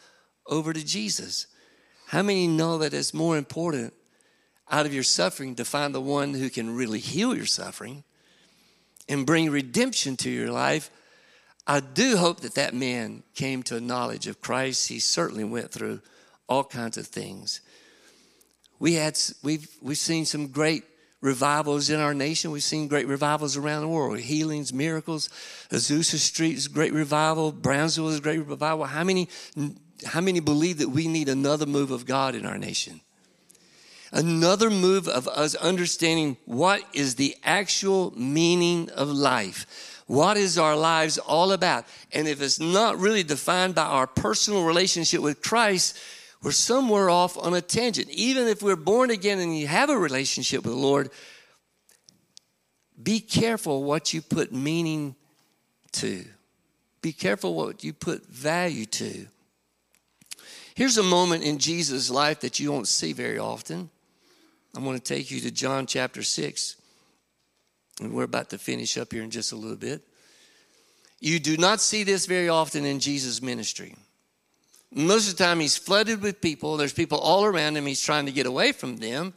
over 0.49 0.73
to 0.73 0.85
Jesus. 0.85 1.47
How 2.09 2.23
many 2.23 2.49
know 2.49 2.79
that 2.79 2.93
it's 2.93 3.15
more 3.15 3.39
important 3.39 3.95
out 4.69 4.85
of 4.85 4.93
your 4.93 5.05
suffering 5.05 5.55
to 5.55 5.65
find 5.65 5.95
the 5.95 6.01
one 6.01 6.35
who 6.35 6.51
can 6.51 6.75
really 6.75 6.99
heal 6.99 7.37
your 7.37 7.47
suffering 7.47 8.03
and 9.09 9.25
bring 9.25 9.49
redemption 9.49 10.17
to 10.17 10.31
your 10.31 10.51
life? 10.51 10.91
I 11.69 11.79
do 11.79 12.17
hope 12.17 12.41
that 12.41 12.57
that 12.57 12.75
man 12.75 13.23
came 13.37 13.63
to 13.65 13.77
a 13.77 13.81
knowledge 13.81 14.27
of 14.27 14.41
Christ. 14.41 14.89
He 14.89 14.99
certainly 14.99 15.45
went 15.45 15.71
through 15.71 16.01
all 16.49 16.65
kinds 16.65 16.97
of 16.97 17.07
things. 17.07 17.61
We 18.81 18.95
had 18.95 19.17
we've 19.45 19.69
we've 19.81 19.97
seen 19.99 20.27
some 20.27 20.49
great 20.49 20.83
revivals 21.21 21.91
in 21.91 22.01
our 22.01 22.15
nation. 22.15 22.51
We've 22.51 22.63
seen 22.63 22.89
great 22.89 23.07
revivals 23.07 23.57
around 23.57 23.83
the 23.83 23.89
world, 23.89 24.19
healings, 24.19 24.73
miracles. 24.73 25.29
Azusa 25.71 26.17
Street 26.17 26.57
is 26.57 26.69
great 26.69 26.93
revival. 26.93 27.53
Brownsville 27.53 28.09
is 28.09 28.21
great 28.21 28.45
revival. 28.47 28.85
How 28.85 29.05
many, 29.05 29.29
how 30.05 30.21
many 30.21 30.41
believe 30.41 30.79
that 30.79 30.91
we 30.91 31.09
need 31.09 31.29
another 31.29 31.67
move 31.67 31.91
of 31.91 32.07
God 32.07 32.35
in 32.35 32.47
our 32.47 32.59
nation? 32.59 33.01
Another 34.13 34.71
move 34.71 35.09
of 35.09 35.27
us 35.29 35.55
understanding 35.57 36.37
what 36.45 36.83
is 36.93 37.17
the 37.17 37.37
actual 37.43 38.13
meaning 38.17 38.89
of 38.91 39.09
life. 39.09 40.03
What 40.07 40.37
is 40.37 40.59
our 40.59 40.77
lives 40.77 41.19
all 41.19 41.51
about? 41.51 41.85
And 42.13 42.29
if 42.29 42.41
it's 42.41 42.61
not 42.61 42.99
really 42.99 43.25
defined 43.25 43.75
by 43.75 43.83
our 43.83 44.07
personal 44.07 44.65
relationship 44.65 45.21
with 45.21 45.43
Christ, 45.43 45.99
we're 46.47 46.53
somewhere 46.53 47.11
off 47.11 47.37
on 47.37 47.55
a 47.55 47.61
tangent. 47.61 48.09
Even 48.09 48.47
if 48.47 48.63
we're 48.63 48.77
born 48.77 49.11
again 49.11 49.41
and 49.41 49.59
you 49.59 49.67
have 49.67 49.91
a 49.91 49.99
relationship 49.99 50.63
with 50.63 50.75
the 50.75 50.79
Lord, 50.79 51.11
be 53.03 53.19
careful 53.19 53.83
what 53.83 54.15
you 54.15 54.23
put 54.23 54.53
meaning 54.53 55.17
to. 55.91 56.25
Be 57.03 57.13
careful 57.13 57.55
what 57.55 57.83
you 57.83 57.93
put 57.93 58.29
value 58.29 58.87
to. 58.87 59.27
Here's 60.77 60.97
a 60.99 61.03
moment 61.03 61.43
in 61.43 61.59
Jesus' 61.59 62.11
life 62.11 62.39
that 62.43 62.61
you 62.61 62.71
won't 62.71 62.87
see 62.87 63.13
very 63.13 63.41
often. 63.41 63.91
I'm 64.77 64.85
going 64.85 65.01
to 65.01 65.03
take 65.03 65.33
you 65.33 65.41
to 65.41 65.51
John 65.51 65.85
chapter 65.85 66.23
6. 66.23 66.77
And 68.03 68.13
we're 68.13 68.23
about 68.23 68.51
to 68.51 68.59
finish 68.59 68.97
up 68.97 69.13
here 69.13 69.25
in 69.25 69.33
just 69.33 69.51
a 69.51 69.57
little 69.57 69.77
bit. 69.77 70.01
You 71.19 71.41
do 71.41 71.57
not 71.57 71.81
see 71.81 72.05
this 72.05 72.27
very 72.27 72.49
often 72.49 72.85
in 72.85 73.01
Jesus' 73.01 73.43
ministry. 73.43 73.97
Most 74.93 75.31
of 75.31 75.37
the 75.37 75.45
time, 75.45 75.61
he's 75.61 75.77
flooded 75.77 76.23
with 76.23 76.41
people. 76.41 76.77
There's 76.77 76.93
people 76.93 77.19
all 77.19 77.45
around 77.45 77.77
him. 77.77 77.87
He's 77.87 78.03
trying 78.03 78.27
to 78.27 78.33
get 78.33 78.47
away 78.47 78.73
from 78.73 78.97
them. 78.99 79.35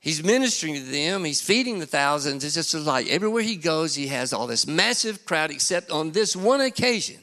He's 0.00 0.22
ministering 0.22 0.74
to 0.74 0.80
them. 0.80 1.24
He's 1.24 1.40
feeding 1.40 1.78
the 1.78 1.86
thousands. 1.86 2.44
It's 2.44 2.54
just 2.54 2.74
like 2.74 3.08
everywhere 3.08 3.42
he 3.42 3.56
goes, 3.56 3.94
he 3.94 4.08
has 4.08 4.32
all 4.32 4.46
this 4.46 4.66
massive 4.66 5.24
crowd, 5.24 5.50
except 5.50 5.90
on 5.90 6.12
this 6.12 6.36
one 6.36 6.60
occasion. 6.60 7.18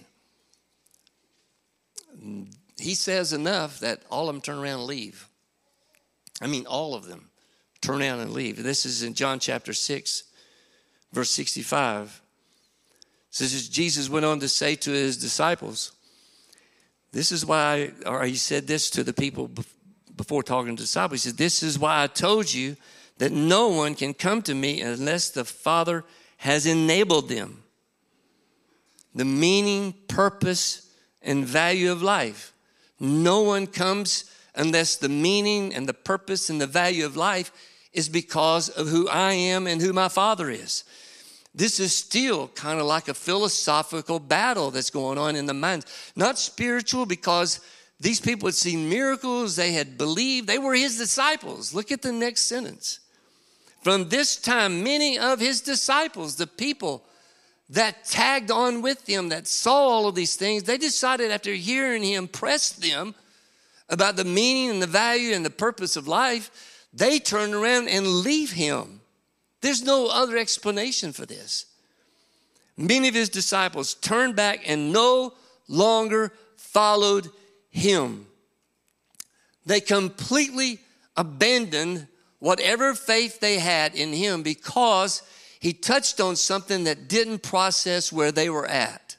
He 2.78 2.96
says 2.96 3.32
enough 3.32 3.80
that 3.80 4.04
all 4.10 4.28
of 4.28 4.36
them 4.36 4.42
turn 4.42 4.58
around 4.58 4.80
and 4.80 4.88
leave. 4.88 5.28
I 6.42 6.48
mean, 6.48 6.66
all 6.66 6.96
of 6.96 7.06
them 7.06 7.30
turn 7.80 8.02
around 8.02 8.20
and 8.20 8.34
leave. 8.34 8.62
This 8.62 8.86
is 8.86 9.04
in 9.04 9.14
John 9.14 9.40
chapter 9.40 9.74
6, 9.74 10.24
verse 11.14 11.30
65. 11.30 12.22
It 13.30 13.36
says, 13.36 13.70
Jesus 13.70 14.10
went 14.10 14.26
on 14.26 14.40
to 14.42 14.50
say 14.50 14.76
to 14.76 14.92
his 14.92 15.18
disciples, 15.18 15.92
This 17.14 17.32
is 17.32 17.46
why, 17.46 17.92
or 18.08 18.26
he 18.26 18.36
said 18.36 18.66
this 18.66 18.90
to 18.90 19.04
the 19.04 19.14
people 19.14 19.50
before 20.18 20.42
talking 20.42 20.76
to 20.76 20.82
the 20.82 20.86
disciples. 20.86 21.24
He 21.24 21.30
said, 21.30 21.38
This 21.38 21.62
is 21.62 21.78
why 21.78 22.04
I 22.04 22.08
told 22.08 22.52
you 22.52 22.76
that 23.20 23.32
no 23.32 23.70
one 23.70 23.94
can 23.94 24.16
come 24.16 24.42
to 24.42 24.56
me 24.56 24.82
unless 24.82 25.30
the 25.30 25.46
Father 25.46 26.04
has 26.38 26.66
enabled 26.66 27.30
them. 27.30 27.64
The 29.14 29.26
meaning, 29.26 29.94
purpose, 30.08 30.90
and 31.22 31.46
value 31.46 31.92
of 31.92 32.02
life. 32.02 32.52
No 33.00 33.42
one 33.42 33.68
comes 33.68 34.26
unless 34.56 34.96
the 34.96 35.08
meaning 35.08 35.74
and 35.74 35.88
the 35.88 35.94
purpose 35.94 36.50
and 36.50 36.60
the 36.60 36.68
value 36.68 37.06
of 37.06 37.16
life 37.16 37.52
is 37.94 38.10
because 38.10 38.70
of 38.70 38.88
who 38.88 39.08
I 39.08 39.34
am 39.34 39.68
and 39.68 39.80
who 39.80 39.94
my 39.94 40.08
Father 40.08 40.50
is. 40.50 40.84
This 41.56 41.80
is 41.80 41.96
still 41.96 42.48
kind 42.50 42.80
of 42.80 42.88
like 42.88 43.08
a 43.08 43.14
philosophical 43.14 44.20
battle 44.20 44.72
that's 44.72 44.90
going 44.90 45.18
on 45.18 45.36
in 45.36 45.46
the 45.46 45.54
minds. 45.54 45.86
Not 46.16 46.40
spiritual 46.40 47.06
because 47.06 47.60
these 48.00 48.20
people 48.20 48.48
had 48.48 48.56
seen 48.56 48.90
miracles, 48.90 49.56
they 49.56 49.72
had 49.72 49.98
believed, 49.98 50.48
they 50.48 50.58
were 50.58 50.74
his 50.74 50.98
disciples. 50.98 51.74
Look 51.74 51.92
at 51.92 52.02
the 52.02 52.12
next 52.12 52.42
sentence. 52.42 53.00
From 53.82 54.10
this 54.10 54.36
time, 54.36 54.84
many 54.84 55.20
of 55.20 55.40
his 55.40 55.62
disciples, 55.62 56.36
the 56.36 56.48
people 56.48 57.04
that 57.70 58.06
tagged 58.06 58.50
on 58.50 58.82
with 58.82 59.08
him, 59.08 59.30
that 59.30 59.48
saw 59.48 59.90
all 59.90 60.08
of 60.08 60.16
these 60.16 60.36
things, 60.36 60.64
they 60.64 60.78
decided 60.78 61.32
after 61.32 61.54
hearing 61.54 62.04
him 62.04 62.28
press 62.28 62.72
them 62.72 63.14
about 63.90 64.16
the 64.16 64.26
meaning 64.26 64.72
and 64.72 64.82
the 64.82 64.88
value 64.88 65.34
and 65.34 65.46
the 65.46 65.50
purpose 65.50 65.96
of 65.96 66.08
life, 66.08 66.88
they 66.94 67.20
turn 67.20 67.54
around 67.54 67.90
and 67.90 68.08
leave 68.08 68.52
him. 68.52 69.02
There's 69.64 69.82
no 69.82 70.08
other 70.08 70.38
explanation 70.38 71.14
for 71.14 71.26
this. 71.26 71.68
Many 72.76 73.08
of 73.08 73.16
his 73.16 73.30
disciples 73.30 73.94
turned 73.94 74.36
back 74.36 74.60
and 74.68 74.92
no 74.92 75.36
longer 75.70 76.34
followed 76.58 77.30
him. 77.70 78.28
They 79.66 79.80
completely 79.80 80.80
abandoned 81.16 82.08
whatever 82.40 82.94
faith 82.94 83.40
they 83.40 83.58
had 83.58 83.96
in 83.96 84.12
him 84.12 84.44
because 84.44 85.22
he 85.62 85.72
touched 85.72 86.20
on 86.20 86.36
something 86.36 86.84
that 86.84 87.08
didn't 87.08 87.42
process 87.42 88.12
where 88.12 88.34
they 88.34 88.50
were 88.50 88.68
at. 88.68 89.16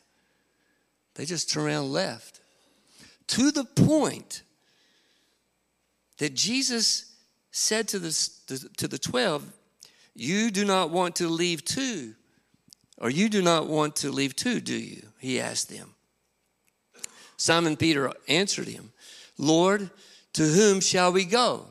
They 1.15 1.25
just 1.25 1.51
turned 1.51 1.69
around 1.69 1.85
and 1.85 1.93
left. 1.95 2.41
To 3.29 3.51
the 3.51 3.65
point 3.65 4.43
that 6.19 6.35
Jesus 6.35 7.15
said 7.51 7.89
to 7.89 7.99
the, 7.99 8.69
to 8.77 8.87
the 8.87 8.99
12, 8.99 9.51
You 10.15 10.51
do 10.51 10.65
not 10.65 10.91
want 10.91 11.17
to 11.17 11.29
leave 11.29 11.65
too, 11.65 12.15
or 12.99 13.11
you 13.11 13.29
do 13.29 13.43
not 13.43 13.67
want 13.67 13.97
to 13.97 14.11
leave 14.11 14.37
too, 14.37 14.61
do 14.61 14.77
you? 14.77 15.09
He 15.19 15.41
asked 15.41 15.69
them. 15.69 15.95
Simon 17.37 17.77
Peter 17.77 18.13
answered 18.29 18.69
him, 18.69 18.93
Lord, 19.39 19.91
to 20.35 20.43
whom 20.43 20.81
shall 20.81 21.13
we 21.13 21.25
go? 21.25 21.67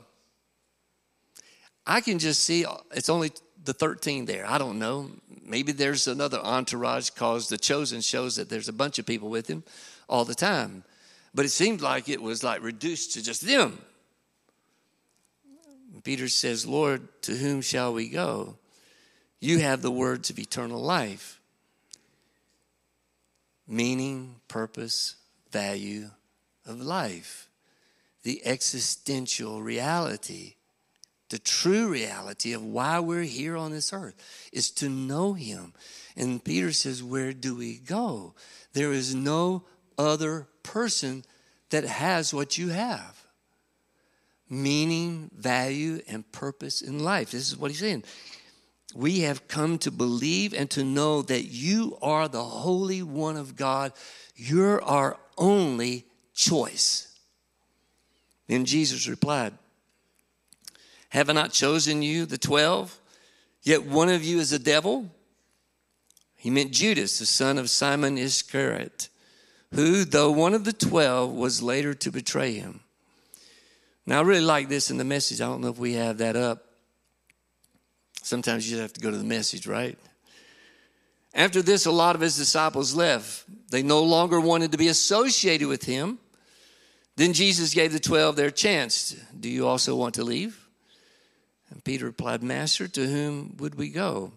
I 1.85 2.01
can 2.01 2.19
just 2.19 2.43
see 2.43 2.65
it's 2.91 3.09
only 3.09 3.31
the 3.63 3.73
13 3.73 4.25
there. 4.25 4.45
I 4.47 4.57
don't 4.57 4.79
know. 4.79 5.09
Maybe 5.45 5.71
there's 5.71 6.07
another 6.07 6.39
entourage 6.39 7.09
because 7.09 7.47
the 7.47 7.57
chosen 7.57 8.01
shows 8.01 8.35
that 8.35 8.49
there's 8.49 8.69
a 8.69 8.73
bunch 8.73 8.99
of 8.99 9.05
people 9.05 9.29
with 9.29 9.47
him 9.47 9.63
all 10.07 10.25
the 10.25 10.35
time. 10.35 10.83
But 11.33 11.45
it 11.45 11.49
seemed 11.49 11.81
like 11.81 12.09
it 12.09 12.21
was 12.21 12.43
like 12.43 12.61
reduced 12.61 13.13
to 13.13 13.23
just 13.23 13.45
them. 13.45 13.79
Peter 16.03 16.27
says, 16.27 16.65
Lord, 16.65 17.07
to 17.23 17.35
whom 17.35 17.61
shall 17.61 17.93
we 17.93 18.09
go? 18.09 18.57
You 19.39 19.59
have 19.59 19.81
the 19.81 19.91
words 19.91 20.29
of 20.29 20.39
eternal 20.39 20.81
life. 20.81 21.39
Meaning, 23.67 24.35
purpose, 24.47 25.15
value 25.51 26.09
of 26.65 26.81
life, 26.81 27.47
the 28.23 28.45
existential 28.45 29.61
reality, 29.61 30.55
the 31.29 31.39
true 31.39 31.87
reality 31.87 32.53
of 32.53 32.63
why 32.63 32.99
we're 32.99 33.23
here 33.23 33.55
on 33.55 33.71
this 33.71 33.93
earth 33.93 34.15
is 34.51 34.69
to 34.71 34.89
know 34.89 35.33
Him. 35.33 35.73
And 36.15 36.43
Peter 36.43 36.71
says, 36.73 37.01
Where 37.01 37.33
do 37.33 37.55
we 37.55 37.77
go? 37.77 38.35
There 38.73 38.91
is 38.91 39.15
no 39.15 39.63
other 39.97 40.47
person 40.63 41.23
that 41.69 41.85
has 41.85 42.33
what 42.33 42.57
you 42.57 42.69
have 42.69 43.22
meaning, 44.53 45.31
value, 45.35 46.01
and 46.07 46.29
purpose 46.31 46.81
in 46.81 46.99
life. 46.99 47.31
This 47.31 47.49
is 47.49 47.57
what 47.57 47.71
he's 47.71 47.79
saying. 47.79 48.03
We 48.95 49.21
have 49.21 49.47
come 49.47 49.79
to 49.79 49.91
believe 49.91 50.53
and 50.53 50.69
to 50.71 50.83
know 50.83 51.23
that 51.23 51.45
you 51.45 51.97
are 52.01 52.27
the 52.27 52.43
Holy 52.43 53.01
One 53.01 53.37
of 53.37 53.55
God. 53.55 53.93
You're 54.35 54.83
our 54.83 55.17
only 55.37 56.05
choice. 56.33 57.17
Then 58.47 58.65
Jesus 58.65 59.07
replied, 59.07 59.53
Have 61.09 61.29
I 61.29 61.33
not 61.33 61.51
chosen 61.51 62.03
you, 62.03 62.25
the 62.25 62.37
twelve? 62.37 62.99
Yet 63.63 63.85
one 63.85 64.09
of 64.09 64.23
you 64.23 64.39
is 64.39 64.51
a 64.51 64.59
devil? 64.59 65.09
He 66.35 66.49
meant 66.49 66.71
Judas, 66.71 67.17
the 67.17 67.25
son 67.25 67.57
of 67.57 67.69
Simon 67.69 68.17
Iscariot, 68.17 69.07
who, 69.73 70.03
though 70.03 70.29
one 70.29 70.53
of 70.53 70.65
the 70.65 70.73
twelve, 70.73 71.33
was 71.33 71.63
later 71.63 71.93
to 71.93 72.11
betray 72.11 72.53
him. 72.53 72.81
Now, 74.05 74.19
I 74.19 74.21
really 74.23 74.41
like 74.41 74.69
this 74.69 74.91
in 74.91 74.97
the 74.97 75.05
message. 75.05 75.39
I 75.39 75.45
don't 75.45 75.61
know 75.61 75.69
if 75.69 75.77
we 75.77 75.93
have 75.93 76.17
that 76.17 76.35
up. 76.35 76.65
Sometimes 78.21 78.69
you 78.69 78.77
have 78.79 78.93
to 78.93 79.01
go 79.01 79.11
to 79.11 79.17
the 79.17 79.23
message, 79.23 79.67
right? 79.67 79.97
After 81.33 81.61
this, 81.61 81.85
a 81.85 81.91
lot 81.91 82.15
of 82.15 82.21
his 82.21 82.37
disciples 82.37 82.95
left. 82.95 83.45
They 83.69 83.81
no 83.81 84.03
longer 84.03 84.39
wanted 84.39 84.71
to 84.73 84.77
be 84.77 84.87
associated 84.87 85.67
with 85.67 85.83
him. 85.83 86.19
Then 87.15 87.33
Jesus 87.33 87.73
gave 87.73 87.91
the 87.91 87.99
12 87.99 88.35
their 88.35 88.51
chance. 88.51 89.15
Do 89.37 89.49
you 89.49 89.67
also 89.67 89.95
want 89.95 90.15
to 90.15 90.23
leave? 90.23 90.67
And 91.69 91.83
Peter 91.83 92.05
replied, 92.05 92.43
Master, 92.43 92.87
to 92.87 93.07
whom 93.07 93.55
would 93.57 93.75
we 93.75 93.89
go? 93.89 94.33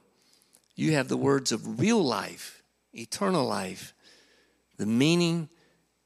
You 0.75 0.93
have 0.93 1.09
the 1.09 1.17
words 1.17 1.53
of 1.53 1.81
real 1.81 2.03
life, 2.03 2.63
eternal 2.93 3.47
life, 3.47 3.95
the 4.77 4.87
meaning 4.87 5.49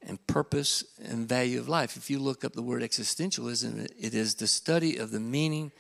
and 0.07 0.25
purpose 0.27 0.85
and 1.03 1.29
value 1.29 1.59
of 1.59 1.69
life. 1.69 1.97
If 1.97 2.11
you 2.11 2.19
look 2.19 2.45
up 2.45 2.53
the 2.53 2.63
word 2.63 2.83
existentialism, 2.83 3.89
it 3.99 4.15
is 4.15 4.35
the 4.35 4.47
study 4.47 4.97
of 4.97 5.11
the 5.11 5.21
meaning, 5.21 5.73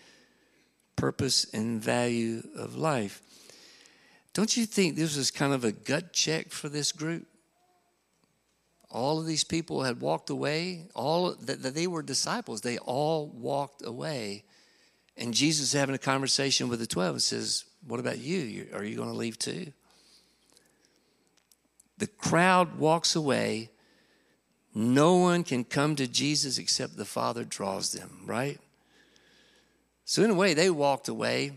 purpose, 0.96 1.46
and 1.52 1.83
value 1.83 2.42
of 2.56 2.76
life. 2.76 3.22
Don't 4.33 4.56
you 4.56 4.66
think 4.66 4.96
this 4.96 5.16
was 5.16 5.30
kind 5.30 5.52
of 5.52 5.64
a 5.64 5.72
gut 5.72 6.12
check 6.12 6.50
for 6.50 6.68
this 6.68 6.92
group? 6.92 7.26
All 8.90 9.18
of 9.18 9.26
these 9.26 9.44
people 9.44 9.85
had 9.85 10.00
walked 10.00 10.30
away, 10.30 10.88
all 10.94 11.35
that 11.35 11.62
they 11.62 11.87
were 11.87 12.02
disciples, 12.02 12.61
they 12.61 12.78
all 12.78 13.28
walked 13.28 13.85
away. 13.85 14.44
And 15.16 15.35
Jesus 15.35 15.68
is 15.68 15.78
having 15.78 15.94
a 15.94 15.98
conversation 15.98 16.68
with 16.68 16.80
the 16.80 16.87
12 16.87 17.14
and 17.14 17.22
says, 17.22 17.64
What 17.87 18.00
about 18.00 18.18
you? 18.18 18.68
Are 18.72 18.85
you 18.85 18.96
going 18.96 19.11
to 19.11 19.16
leave 19.16 19.38
too? 19.38 19.72
The 21.98 22.06
crowd 22.06 22.78
walks 22.78 23.14
away. 23.14 23.70
No 24.74 25.16
one 25.16 25.42
can 25.42 25.64
come 25.64 25.96
to 25.96 26.06
Jesus 26.06 26.59
except 26.59 26.96
the 26.96 27.04
Father 27.04 27.44
draws 27.44 27.92
them, 27.92 28.22
right? 28.24 28.59
So, 30.04 30.22
in 30.22 30.30
a 30.30 30.35
way, 30.35 30.54
they 30.54 30.70
walked 30.70 31.09
away 31.09 31.52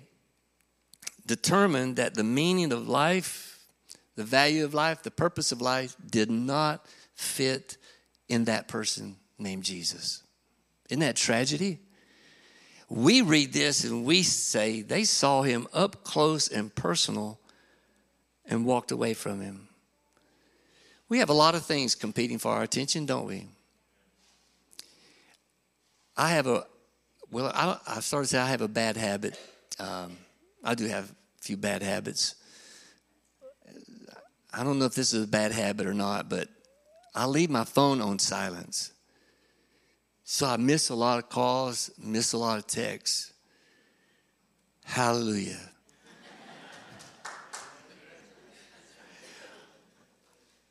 determined 1.25 1.95
that 1.95 2.15
the 2.15 2.23
meaning 2.23 2.71
of 2.71 2.87
life, 2.87 3.59
the 4.15 4.23
value 4.23 4.65
of 4.65 4.73
life, 4.73 5.03
the 5.03 5.11
purpose 5.11 5.51
of 5.51 5.61
life 5.61 5.95
did 6.09 6.29
not 6.29 6.85
fit 7.15 7.77
in 8.27 8.45
that 8.45 8.67
person 8.67 9.15
named 9.37 9.63
Jesus. 9.63 10.23
Isn't 10.89 10.99
that 10.99 11.15
tragedy? 11.15 11.79
We 12.89 13.21
read 13.21 13.53
this 13.53 13.83
and 13.83 14.05
we 14.05 14.23
say 14.23 14.81
they 14.81 15.03
saw 15.03 15.41
him 15.41 15.67
up 15.73 16.03
close 16.03 16.47
and 16.47 16.73
personal 16.73 17.39
and 18.45 18.65
walked 18.65 18.91
away 18.91 19.13
from 19.13 19.41
him. 19.41 19.62
We 21.13 21.19
have 21.19 21.29
a 21.29 21.33
lot 21.33 21.53
of 21.53 21.63
things 21.63 21.93
competing 21.93 22.39
for 22.39 22.51
our 22.53 22.63
attention, 22.63 23.05
don't 23.05 23.27
we? 23.27 23.45
I 26.17 26.29
have 26.29 26.47
a, 26.47 26.65
well, 27.29 27.51
I, 27.53 27.77
I 27.87 27.99
started 27.99 28.29
to 28.29 28.35
say 28.35 28.39
I 28.39 28.47
have 28.47 28.61
a 28.61 28.67
bad 28.67 28.97
habit. 28.97 29.39
Um, 29.77 30.17
I 30.63 30.73
do 30.73 30.87
have 30.87 31.11
a 31.11 31.13
few 31.39 31.55
bad 31.55 31.83
habits. 31.83 32.33
I 34.51 34.63
don't 34.63 34.79
know 34.79 34.85
if 34.85 34.95
this 34.95 35.13
is 35.13 35.25
a 35.25 35.27
bad 35.27 35.51
habit 35.51 35.85
or 35.85 35.93
not, 35.93 36.29
but 36.29 36.47
I 37.13 37.27
leave 37.27 37.51
my 37.51 37.63
phone 37.63 38.01
on 38.01 38.17
silence. 38.17 38.91
So 40.23 40.47
I 40.47 40.57
miss 40.57 40.89
a 40.89 40.95
lot 40.95 41.19
of 41.19 41.29
calls, 41.29 41.91
miss 42.03 42.33
a 42.33 42.39
lot 42.39 42.57
of 42.57 42.65
texts. 42.65 43.33
Hallelujah. 44.83 45.72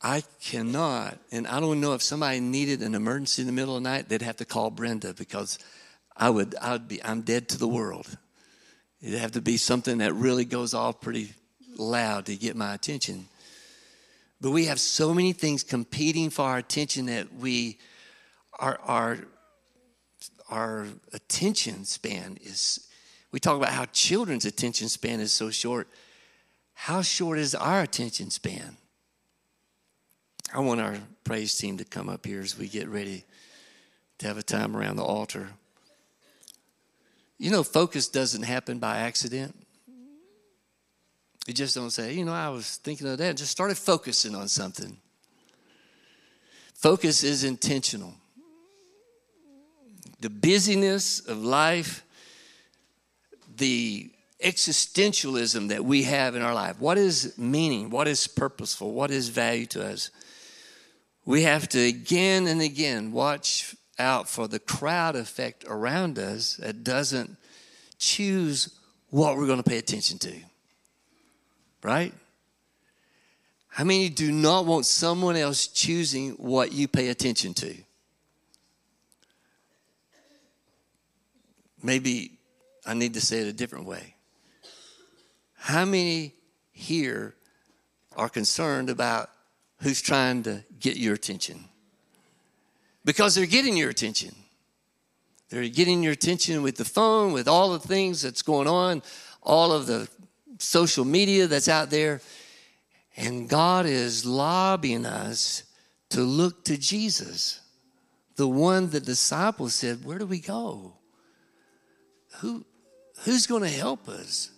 I 0.02 0.24
cannot, 0.40 1.16
and 1.30 1.46
I 1.46 1.60
don't 1.60 1.80
know 1.80 1.94
if 1.94 2.02
somebody 2.02 2.40
needed 2.40 2.82
an 2.82 2.94
emergency 2.96 3.42
in 3.42 3.46
the 3.46 3.52
middle 3.52 3.76
of 3.76 3.82
the 3.82 3.88
night, 3.88 4.08
they'd 4.08 4.22
have 4.22 4.38
to 4.38 4.44
call 4.44 4.70
Brenda 4.70 5.14
because 5.14 5.60
I 6.16 6.28
would, 6.28 6.56
I 6.60 6.72
would 6.72 6.88
be, 6.88 7.02
I'm 7.04 7.22
dead 7.22 7.48
to 7.50 7.58
the 7.58 7.68
world. 7.68 8.18
It'd 9.00 9.18
have 9.20 9.32
to 9.32 9.40
be 9.40 9.56
something 9.56 9.98
that 9.98 10.12
really 10.14 10.44
goes 10.44 10.74
off 10.74 11.00
pretty 11.00 11.32
loud 11.76 12.26
to 12.26 12.36
get 12.36 12.56
my 12.56 12.74
attention. 12.74 13.26
But 14.40 14.50
we 14.50 14.66
have 14.66 14.80
so 14.80 15.14
many 15.14 15.32
things 15.32 15.62
competing 15.62 16.30
for 16.30 16.42
our 16.42 16.58
attention 16.58 17.06
that 17.06 17.32
we, 17.34 17.78
our, 18.58 18.80
our, 18.82 19.18
our 20.48 20.88
attention 21.12 21.84
span 21.84 22.38
is, 22.42 22.88
we 23.30 23.38
talk 23.38 23.56
about 23.56 23.70
how 23.70 23.84
children's 23.92 24.44
attention 24.46 24.88
span 24.88 25.20
is 25.20 25.30
so 25.30 25.50
short. 25.50 25.86
How 26.74 27.02
short 27.02 27.38
is 27.38 27.54
our 27.54 27.82
attention 27.82 28.30
span? 28.30 28.76
I 30.54 30.60
want 30.60 30.80
our 30.80 30.98
praise 31.24 31.56
team 31.56 31.78
to 31.78 31.84
come 31.84 32.10
up 32.10 32.26
here 32.26 32.40
as 32.40 32.58
we 32.58 32.68
get 32.68 32.88
ready 32.88 33.24
to 34.18 34.26
have 34.26 34.36
a 34.36 34.42
time 34.42 34.76
around 34.76 34.96
the 34.96 35.04
altar. 35.04 35.48
You 37.38 37.50
know, 37.50 37.62
focus 37.62 38.08
doesn't 38.08 38.42
happen 38.42 38.78
by 38.78 38.98
accident. 38.98 39.56
You 41.46 41.54
just 41.54 41.74
don't 41.74 41.90
say, 41.90 42.12
you 42.12 42.24
know, 42.24 42.34
I 42.34 42.50
was 42.50 42.76
thinking 42.76 43.08
of 43.08 43.18
that, 43.18 43.36
just 43.36 43.50
started 43.50 43.78
focusing 43.78 44.34
on 44.34 44.46
something. 44.46 44.98
Focus 46.74 47.24
is 47.24 47.44
intentional. 47.44 48.14
The 50.20 50.30
busyness 50.30 51.20
of 51.20 51.42
life, 51.42 52.04
the 53.56 54.10
existentialism 54.44 55.68
that 55.68 55.84
we 55.84 56.02
have 56.02 56.36
in 56.36 56.42
our 56.42 56.54
life. 56.54 56.78
What 56.78 56.98
is 56.98 57.36
meaning? 57.38 57.90
What 57.90 58.06
is 58.06 58.26
purposeful? 58.26 58.92
What 58.92 59.10
is 59.10 59.28
value 59.28 59.66
to 59.66 59.86
us? 59.86 60.10
We 61.24 61.42
have 61.42 61.68
to 61.70 61.78
again 61.78 62.46
and 62.46 62.60
again 62.60 63.12
watch 63.12 63.76
out 63.98 64.28
for 64.28 64.48
the 64.48 64.58
crowd 64.58 65.14
effect 65.16 65.64
around 65.68 66.18
us 66.18 66.56
that 66.56 66.82
doesn't 66.82 67.36
choose 67.98 68.76
what 69.10 69.36
we're 69.36 69.46
going 69.46 69.62
to 69.62 69.68
pay 69.68 69.78
attention 69.78 70.18
to. 70.18 70.34
Right? 71.82 72.12
How 73.68 73.84
many 73.84 74.08
do 74.08 74.30
not 74.32 74.66
want 74.66 74.84
someone 74.84 75.36
else 75.36 75.66
choosing 75.66 76.32
what 76.32 76.72
you 76.72 76.88
pay 76.88 77.08
attention 77.08 77.54
to? 77.54 77.74
Maybe 81.82 82.38
I 82.84 82.94
need 82.94 83.14
to 83.14 83.20
say 83.20 83.40
it 83.40 83.46
a 83.46 83.52
different 83.52 83.86
way. 83.86 84.14
How 85.54 85.84
many 85.84 86.34
here 86.72 87.34
are 88.16 88.28
concerned 88.28 88.90
about 88.90 89.30
who's 89.82 90.00
trying 90.00 90.44
to 90.44 90.64
get 90.78 90.96
your 90.96 91.14
attention. 91.14 91.64
Because 93.04 93.34
they're 93.34 93.46
getting 93.46 93.76
your 93.76 93.90
attention. 93.90 94.34
They're 95.50 95.68
getting 95.68 96.02
your 96.02 96.12
attention 96.12 96.62
with 96.62 96.76
the 96.76 96.84
phone, 96.84 97.32
with 97.32 97.48
all 97.48 97.72
the 97.72 97.80
things 97.80 98.22
that's 98.22 98.42
going 98.42 98.68
on, 98.68 99.02
all 99.42 99.72
of 99.72 99.86
the 99.86 100.08
social 100.58 101.04
media 101.04 101.46
that's 101.46 101.68
out 101.68 101.90
there. 101.90 102.20
And 103.16 103.48
God 103.48 103.84
is 103.84 104.24
lobbying 104.24 105.04
us 105.04 105.64
to 106.10 106.22
look 106.22 106.64
to 106.66 106.78
Jesus, 106.78 107.60
the 108.36 108.48
one 108.48 108.88
the 108.90 109.00
disciples 109.00 109.74
said, 109.74 110.04
Where 110.04 110.18
do 110.18 110.26
we 110.26 110.40
go? 110.40 110.94
Who, 112.40 112.64
who's 113.24 113.46
going 113.46 113.62
to 113.62 113.68
help 113.68 114.08
us? 114.08 114.50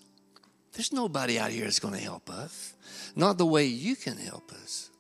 There's 0.75 0.93
nobody 0.93 1.39
out 1.39 1.51
here 1.51 1.65
that's 1.65 1.79
going 1.79 1.95
to 1.95 2.01
help 2.01 2.29
us, 2.29 2.75
not 3.17 3.39
the 3.39 3.47
way 3.47 3.65
you 3.65 3.97
can 3.97 4.17
help 4.17 4.53
us. 4.53 4.91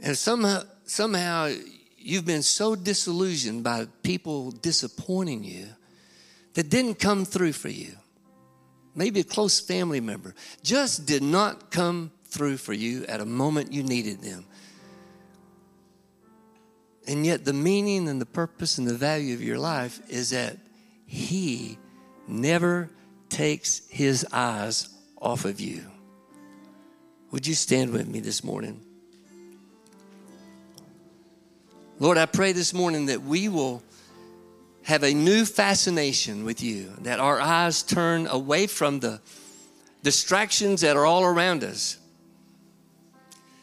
And 0.00 0.16
somehow, 0.16 0.62
somehow 0.84 1.52
you've 1.98 2.26
been 2.26 2.42
so 2.42 2.74
disillusioned 2.76 3.64
by 3.64 3.86
people 4.02 4.50
disappointing 4.50 5.44
you 5.44 5.66
that 6.54 6.70
didn't 6.70 6.96
come 6.96 7.24
through 7.24 7.52
for 7.52 7.68
you. 7.68 7.92
Maybe 8.94 9.20
a 9.20 9.24
close 9.24 9.60
family 9.60 10.00
member 10.00 10.34
just 10.62 11.06
did 11.06 11.22
not 11.22 11.70
come 11.70 12.12
through 12.24 12.56
for 12.56 12.72
you 12.72 13.04
at 13.06 13.20
a 13.20 13.26
moment 13.26 13.72
you 13.72 13.82
needed 13.82 14.22
them. 14.22 14.46
And 17.06 17.24
yet, 17.24 17.44
the 17.44 17.52
meaning 17.52 18.08
and 18.08 18.20
the 18.20 18.26
purpose 18.26 18.78
and 18.78 18.86
the 18.86 18.94
value 18.94 19.34
of 19.34 19.42
your 19.42 19.58
life 19.58 20.00
is 20.08 20.30
that 20.30 20.56
He 21.06 21.78
never 22.26 22.90
takes 23.28 23.86
His 23.88 24.26
eyes 24.32 24.88
off 25.20 25.44
of 25.44 25.60
you. 25.60 25.84
Would 27.30 27.46
you 27.46 27.54
stand 27.54 27.92
with 27.92 28.08
me 28.08 28.20
this 28.20 28.42
morning? 28.42 28.85
Lord, 31.98 32.18
I 32.18 32.26
pray 32.26 32.52
this 32.52 32.74
morning 32.74 33.06
that 33.06 33.22
we 33.22 33.48
will 33.48 33.82
have 34.82 35.02
a 35.02 35.14
new 35.14 35.46
fascination 35.46 36.44
with 36.44 36.62
you, 36.62 36.92
that 37.00 37.20
our 37.20 37.40
eyes 37.40 37.82
turn 37.82 38.26
away 38.26 38.66
from 38.66 39.00
the 39.00 39.20
distractions 40.02 40.82
that 40.82 40.94
are 40.96 41.06
all 41.06 41.24
around 41.24 41.64
us, 41.64 41.96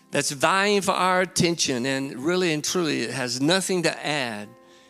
that's 0.09 0.31
vying 0.31 0.81
for 0.81 0.93
our 0.93 1.21
attention, 1.21 1.85
and 1.85 2.17
really 2.17 2.51
and 2.51 2.63
truly 2.63 3.01
it 3.01 3.11
has 3.11 3.39
nothing 3.39 3.83
to 3.83 4.05
add 4.05 4.49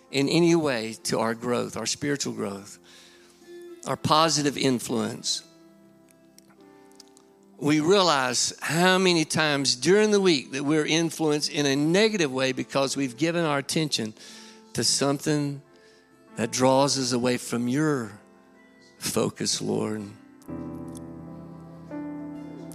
in 0.09 0.29
any 0.29 0.55
way 0.55 0.95
to 1.03 1.19
our 1.19 1.33
growth, 1.33 1.75
our 1.75 1.85
spiritual 1.85 2.33
growth, 2.33 2.79
our 3.85 3.97
positive 3.97 4.57
influence 4.57 5.43
we 7.63 7.79
realize 7.79 8.53
how 8.59 8.97
many 8.97 9.23
times 9.23 9.77
during 9.77 10.11
the 10.11 10.19
week 10.19 10.51
that 10.51 10.65
we're 10.65 10.85
influenced 10.85 11.49
in 11.49 11.65
a 11.65 11.73
negative 11.73 12.29
way 12.29 12.51
because 12.51 12.97
we've 12.97 13.15
given 13.15 13.45
our 13.45 13.57
attention 13.57 14.13
to 14.73 14.83
something 14.83 15.61
that 16.35 16.51
draws 16.51 16.99
us 16.99 17.13
away 17.13 17.37
from 17.37 17.69
your 17.69 18.19
focus, 18.99 19.61
Lord. 19.61 20.03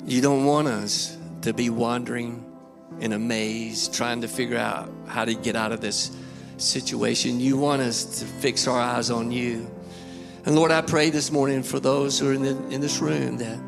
You 0.06 0.22
don't 0.22 0.46
want 0.46 0.68
us 0.68 1.18
to 1.42 1.52
be 1.52 1.68
wandering 1.68 2.50
in 2.98 3.12
a 3.12 3.18
maze 3.18 3.88
trying 3.88 4.22
to 4.22 4.28
figure 4.28 4.56
out 4.56 4.90
how 5.06 5.26
to 5.26 5.34
get 5.34 5.54
out 5.54 5.70
of 5.70 5.82
this 5.82 6.16
situation. 6.56 7.40
You 7.40 7.58
want 7.58 7.82
us 7.82 8.20
to 8.20 8.24
fix 8.24 8.66
our 8.66 8.80
eyes 8.80 9.10
on 9.10 9.32
you. 9.32 9.70
And 10.46 10.56
Lord, 10.56 10.70
I 10.70 10.80
pray 10.80 11.10
this 11.10 11.30
morning 11.30 11.62
for 11.62 11.78
those 11.78 12.18
who 12.18 12.30
are 12.30 12.32
in, 12.32 12.42
the, 12.42 12.68
in 12.70 12.80
this 12.80 13.00
room 13.00 13.36
that 13.36 13.67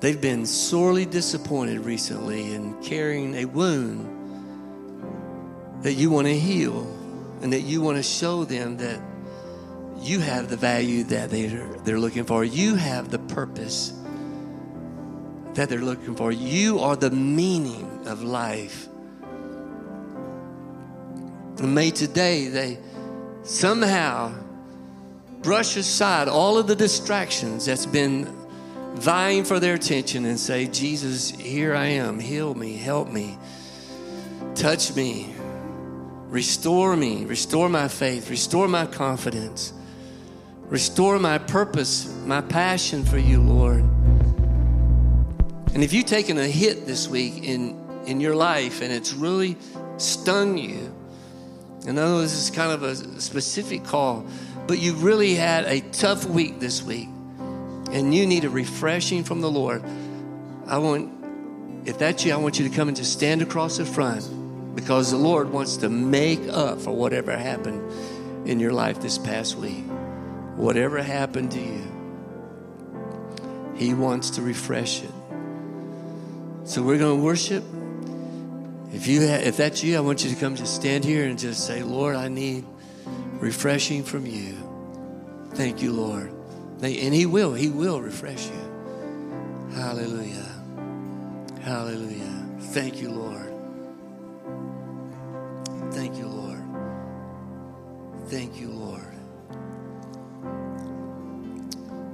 They've 0.00 0.20
been 0.20 0.46
sorely 0.46 1.04
disappointed 1.06 1.80
recently 1.80 2.54
in 2.54 2.80
carrying 2.82 3.34
a 3.34 3.46
wound 3.46 4.14
that 5.82 5.94
you 5.94 6.10
want 6.10 6.28
to 6.28 6.38
heal 6.38 6.82
and 7.42 7.52
that 7.52 7.62
you 7.62 7.80
want 7.80 7.96
to 7.96 8.02
show 8.02 8.44
them 8.44 8.76
that 8.76 9.00
you 10.00 10.20
have 10.20 10.48
the 10.48 10.56
value 10.56 11.02
that 11.04 11.30
they're, 11.30 11.66
they're 11.84 11.98
looking 11.98 12.24
for. 12.24 12.44
You 12.44 12.76
have 12.76 13.10
the 13.10 13.18
purpose 13.18 13.92
that 15.54 15.68
they're 15.68 15.80
looking 15.80 16.14
for. 16.14 16.30
You 16.30 16.78
are 16.78 16.94
the 16.94 17.10
meaning 17.10 18.06
of 18.06 18.22
life. 18.22 18.86
And 21.58 21.74
may 21.74 21.90
today 21.90 22.46
they 22.46 22.78
somehow 23.42 24.32
brush 25.42 25.76
aside 25.76 26.28
all 26.28 26.56
of 26.56 26.68
the 26.68 26.76
distractions 26.76 27.66
that's 27.66 27.86
been 27.86 28.37
vying 28.98 29.44
for 29.44 29.60
their 29.60 29.74
attention 29.74 30.24
and 30.24 30.38
say, 30.38 30.66
Jesus, 30.66 31.30
here 31.30 31.74
I 31.74 31.86
am. 31.86 32.18
Heal 32.18 32.54
me, 32.54 32.76
help 32.76 33.08
me, 33.08 33.38
touch 34.54 34.94
me, 34.96 35.34
restore 36.28 36.96
me, 36.96 37.24
restore 37.24 37.68
my 37.68 37.88
faith, 37.88 38.28
restore 38.28 38.66
my 38.66 38.86
confidence, 38.86 39.72
restore 40.68 41.18
my 41.18 41.38
purpose, 41.38 42.12
my 42.26 42.40
passion 42.40 43.04
for 43.04 43.18
you, 43.18 43.40
Lord. 43.40 43.84
And 45.74 45.84
if 45.84 45.92
you've 45.92 46.06
taken 46.06 46.38
a 46.38 46.48
hit 46.48 46.86
this 46.86 47.08
week 47.08 47.44
in, 47.44 47.78
in 48.06 48.20
your 48.20 48.34
life 48.34 48.82
and 48.82 48.92
it's 48.92 49.12
really 49.12 49.56
stung 49.96 50.58
you, 50.58 50.92
and 51.86 51.98
I 51.98 52.04
know 52.04 52.20
this 52.20 52.34
is 52.34 52.50
kind 52.50 52.72
of 52.72 52.82
a 52.82 52.96
specific 53.20 53.84
call, 53.84 54.26
but 54.66 54.78
you 54.78 54.94
really 54.94 55.34
had 55.34 55.64
a 55.66 55.80
tough 55.92 56.24
week 56.24 56.58
this 56.58 56.82
week 56.82 57.08
and 57.92 58.14
you 58.14 58.26
need 58.26 58.44
a 58.44 58.50
refreshing 58.50 59.24
from 59.24 59.40
the 59.40 59.50
Lord, 59.50 59.82
I 60.66 60.78
want, 60.78 61.86
if 61.86 61.98
that's 61.98 62.24
you, 62.24 62.32
I 62.32 62.36
want 62.36 62.58
you 62.58 62.68
to 62.68 62.74
come 62.74 62.88
and 62.88 62.96
just 62.96 63.12
stand 63.12 63.42
across 63.42 63.78
the 63.78 63.86
front 63.86 64.28
because 64.74 65.10
the 65.10 65.16
Lord 65.16 65.50
wants 65.50 65.78
to 65.78 65.88
make 65.88 66.40
up 66.48 66.80
for 66.80 66.92
whatever 66.92 67.36
happened 67.36 67.90
in 68.48 68.60
your 68.60 68.72
life 68.72 69.00
this 69.00 69.18
past 69.18 69.56
week. 69.56 69.84
Whatever 70.56 71.02
happened 71.02 71.52
to 71.52 71.60
you, 71.60 71.82
He 73.76 73.94
wants 73.94 74.30
to 74.30 74.42
refresh 74.42 75.02
it. 75.02 75.10
So 76.64 76.82
we're 76.82 76.98
going 76.98 77.18
to 77.18 77.24
worship. 77.24 77.64
If 78.92 79.06
you 79.06 79.20
ha- 79.26 79.40
if 79.42 79.56
that's 79.56 79.82
you, 79.82 79.96
I 79.96 80.00
want 80.00 80.24
you 80.24 80.30
to 80.30 80.36
come 80.36 80.56
just 80.56 80.74
stand 80.74 81.04
here 81.04 81.24
and 81.24 81.38
just 81.38 81.66
say, 81.66 81.82
Lord, 81.82 82.16
I 82.16 82.28
need 82.28 82.64
refreshing 83.40 84.02
from 84.02 84.26
you. 84.26 84.56
Thank 85.54 85.82
you, 85.82 85.92
Lord. 85.92 86.37
And 86.82 87.14
He 87.14 87.26
will, 87.26 87.54
He 87.54 87.68
will 87.68 88.00
refresh 88.00 88.46
you. 88.46 89.72
Hallelujah. 89.74 90.46
Hallelujah. 91.62 92.46
Thank 92.60 93.00
you, 93.00 93.10
Lord. 93.10 93.52
Thank 95.92 96.16
you, 96.16 96.26
Lord. 96.26 96.62
Thank 98.28 98.60
you, 98.60 98.68
Lord. 98.68 99.04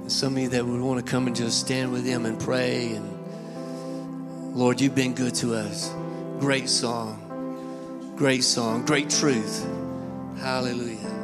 Some 0.07 0.37
of 0.37 0.43
you 0.43 0.49
that 0.49 0.65
would 0.65 0.81
want 0.81 1.05
to 1.05 1.11
come 1.11 1.27
and 1.27 1.35
just 1.35 1.59
stand 1.59 1.91
with 1.91 2.05
Him 2.05 2.25
and 2.25 2.39
pray. 2.39 2.93
And 2.93 4.55
Lord, 4.55 4.79
you've 4.79 4.95
been 4.95 5.13
good 5.13 5.35
to 5.35 5.55
us. 5.55 5.93
Great 6.39 6.69
song. 6.69 8.13
Great 8.15 8.43
song. 8.43 8.85
Great 8.85 9.09
truth. 9.09 9.65
Hallelujah. 10.39 11.14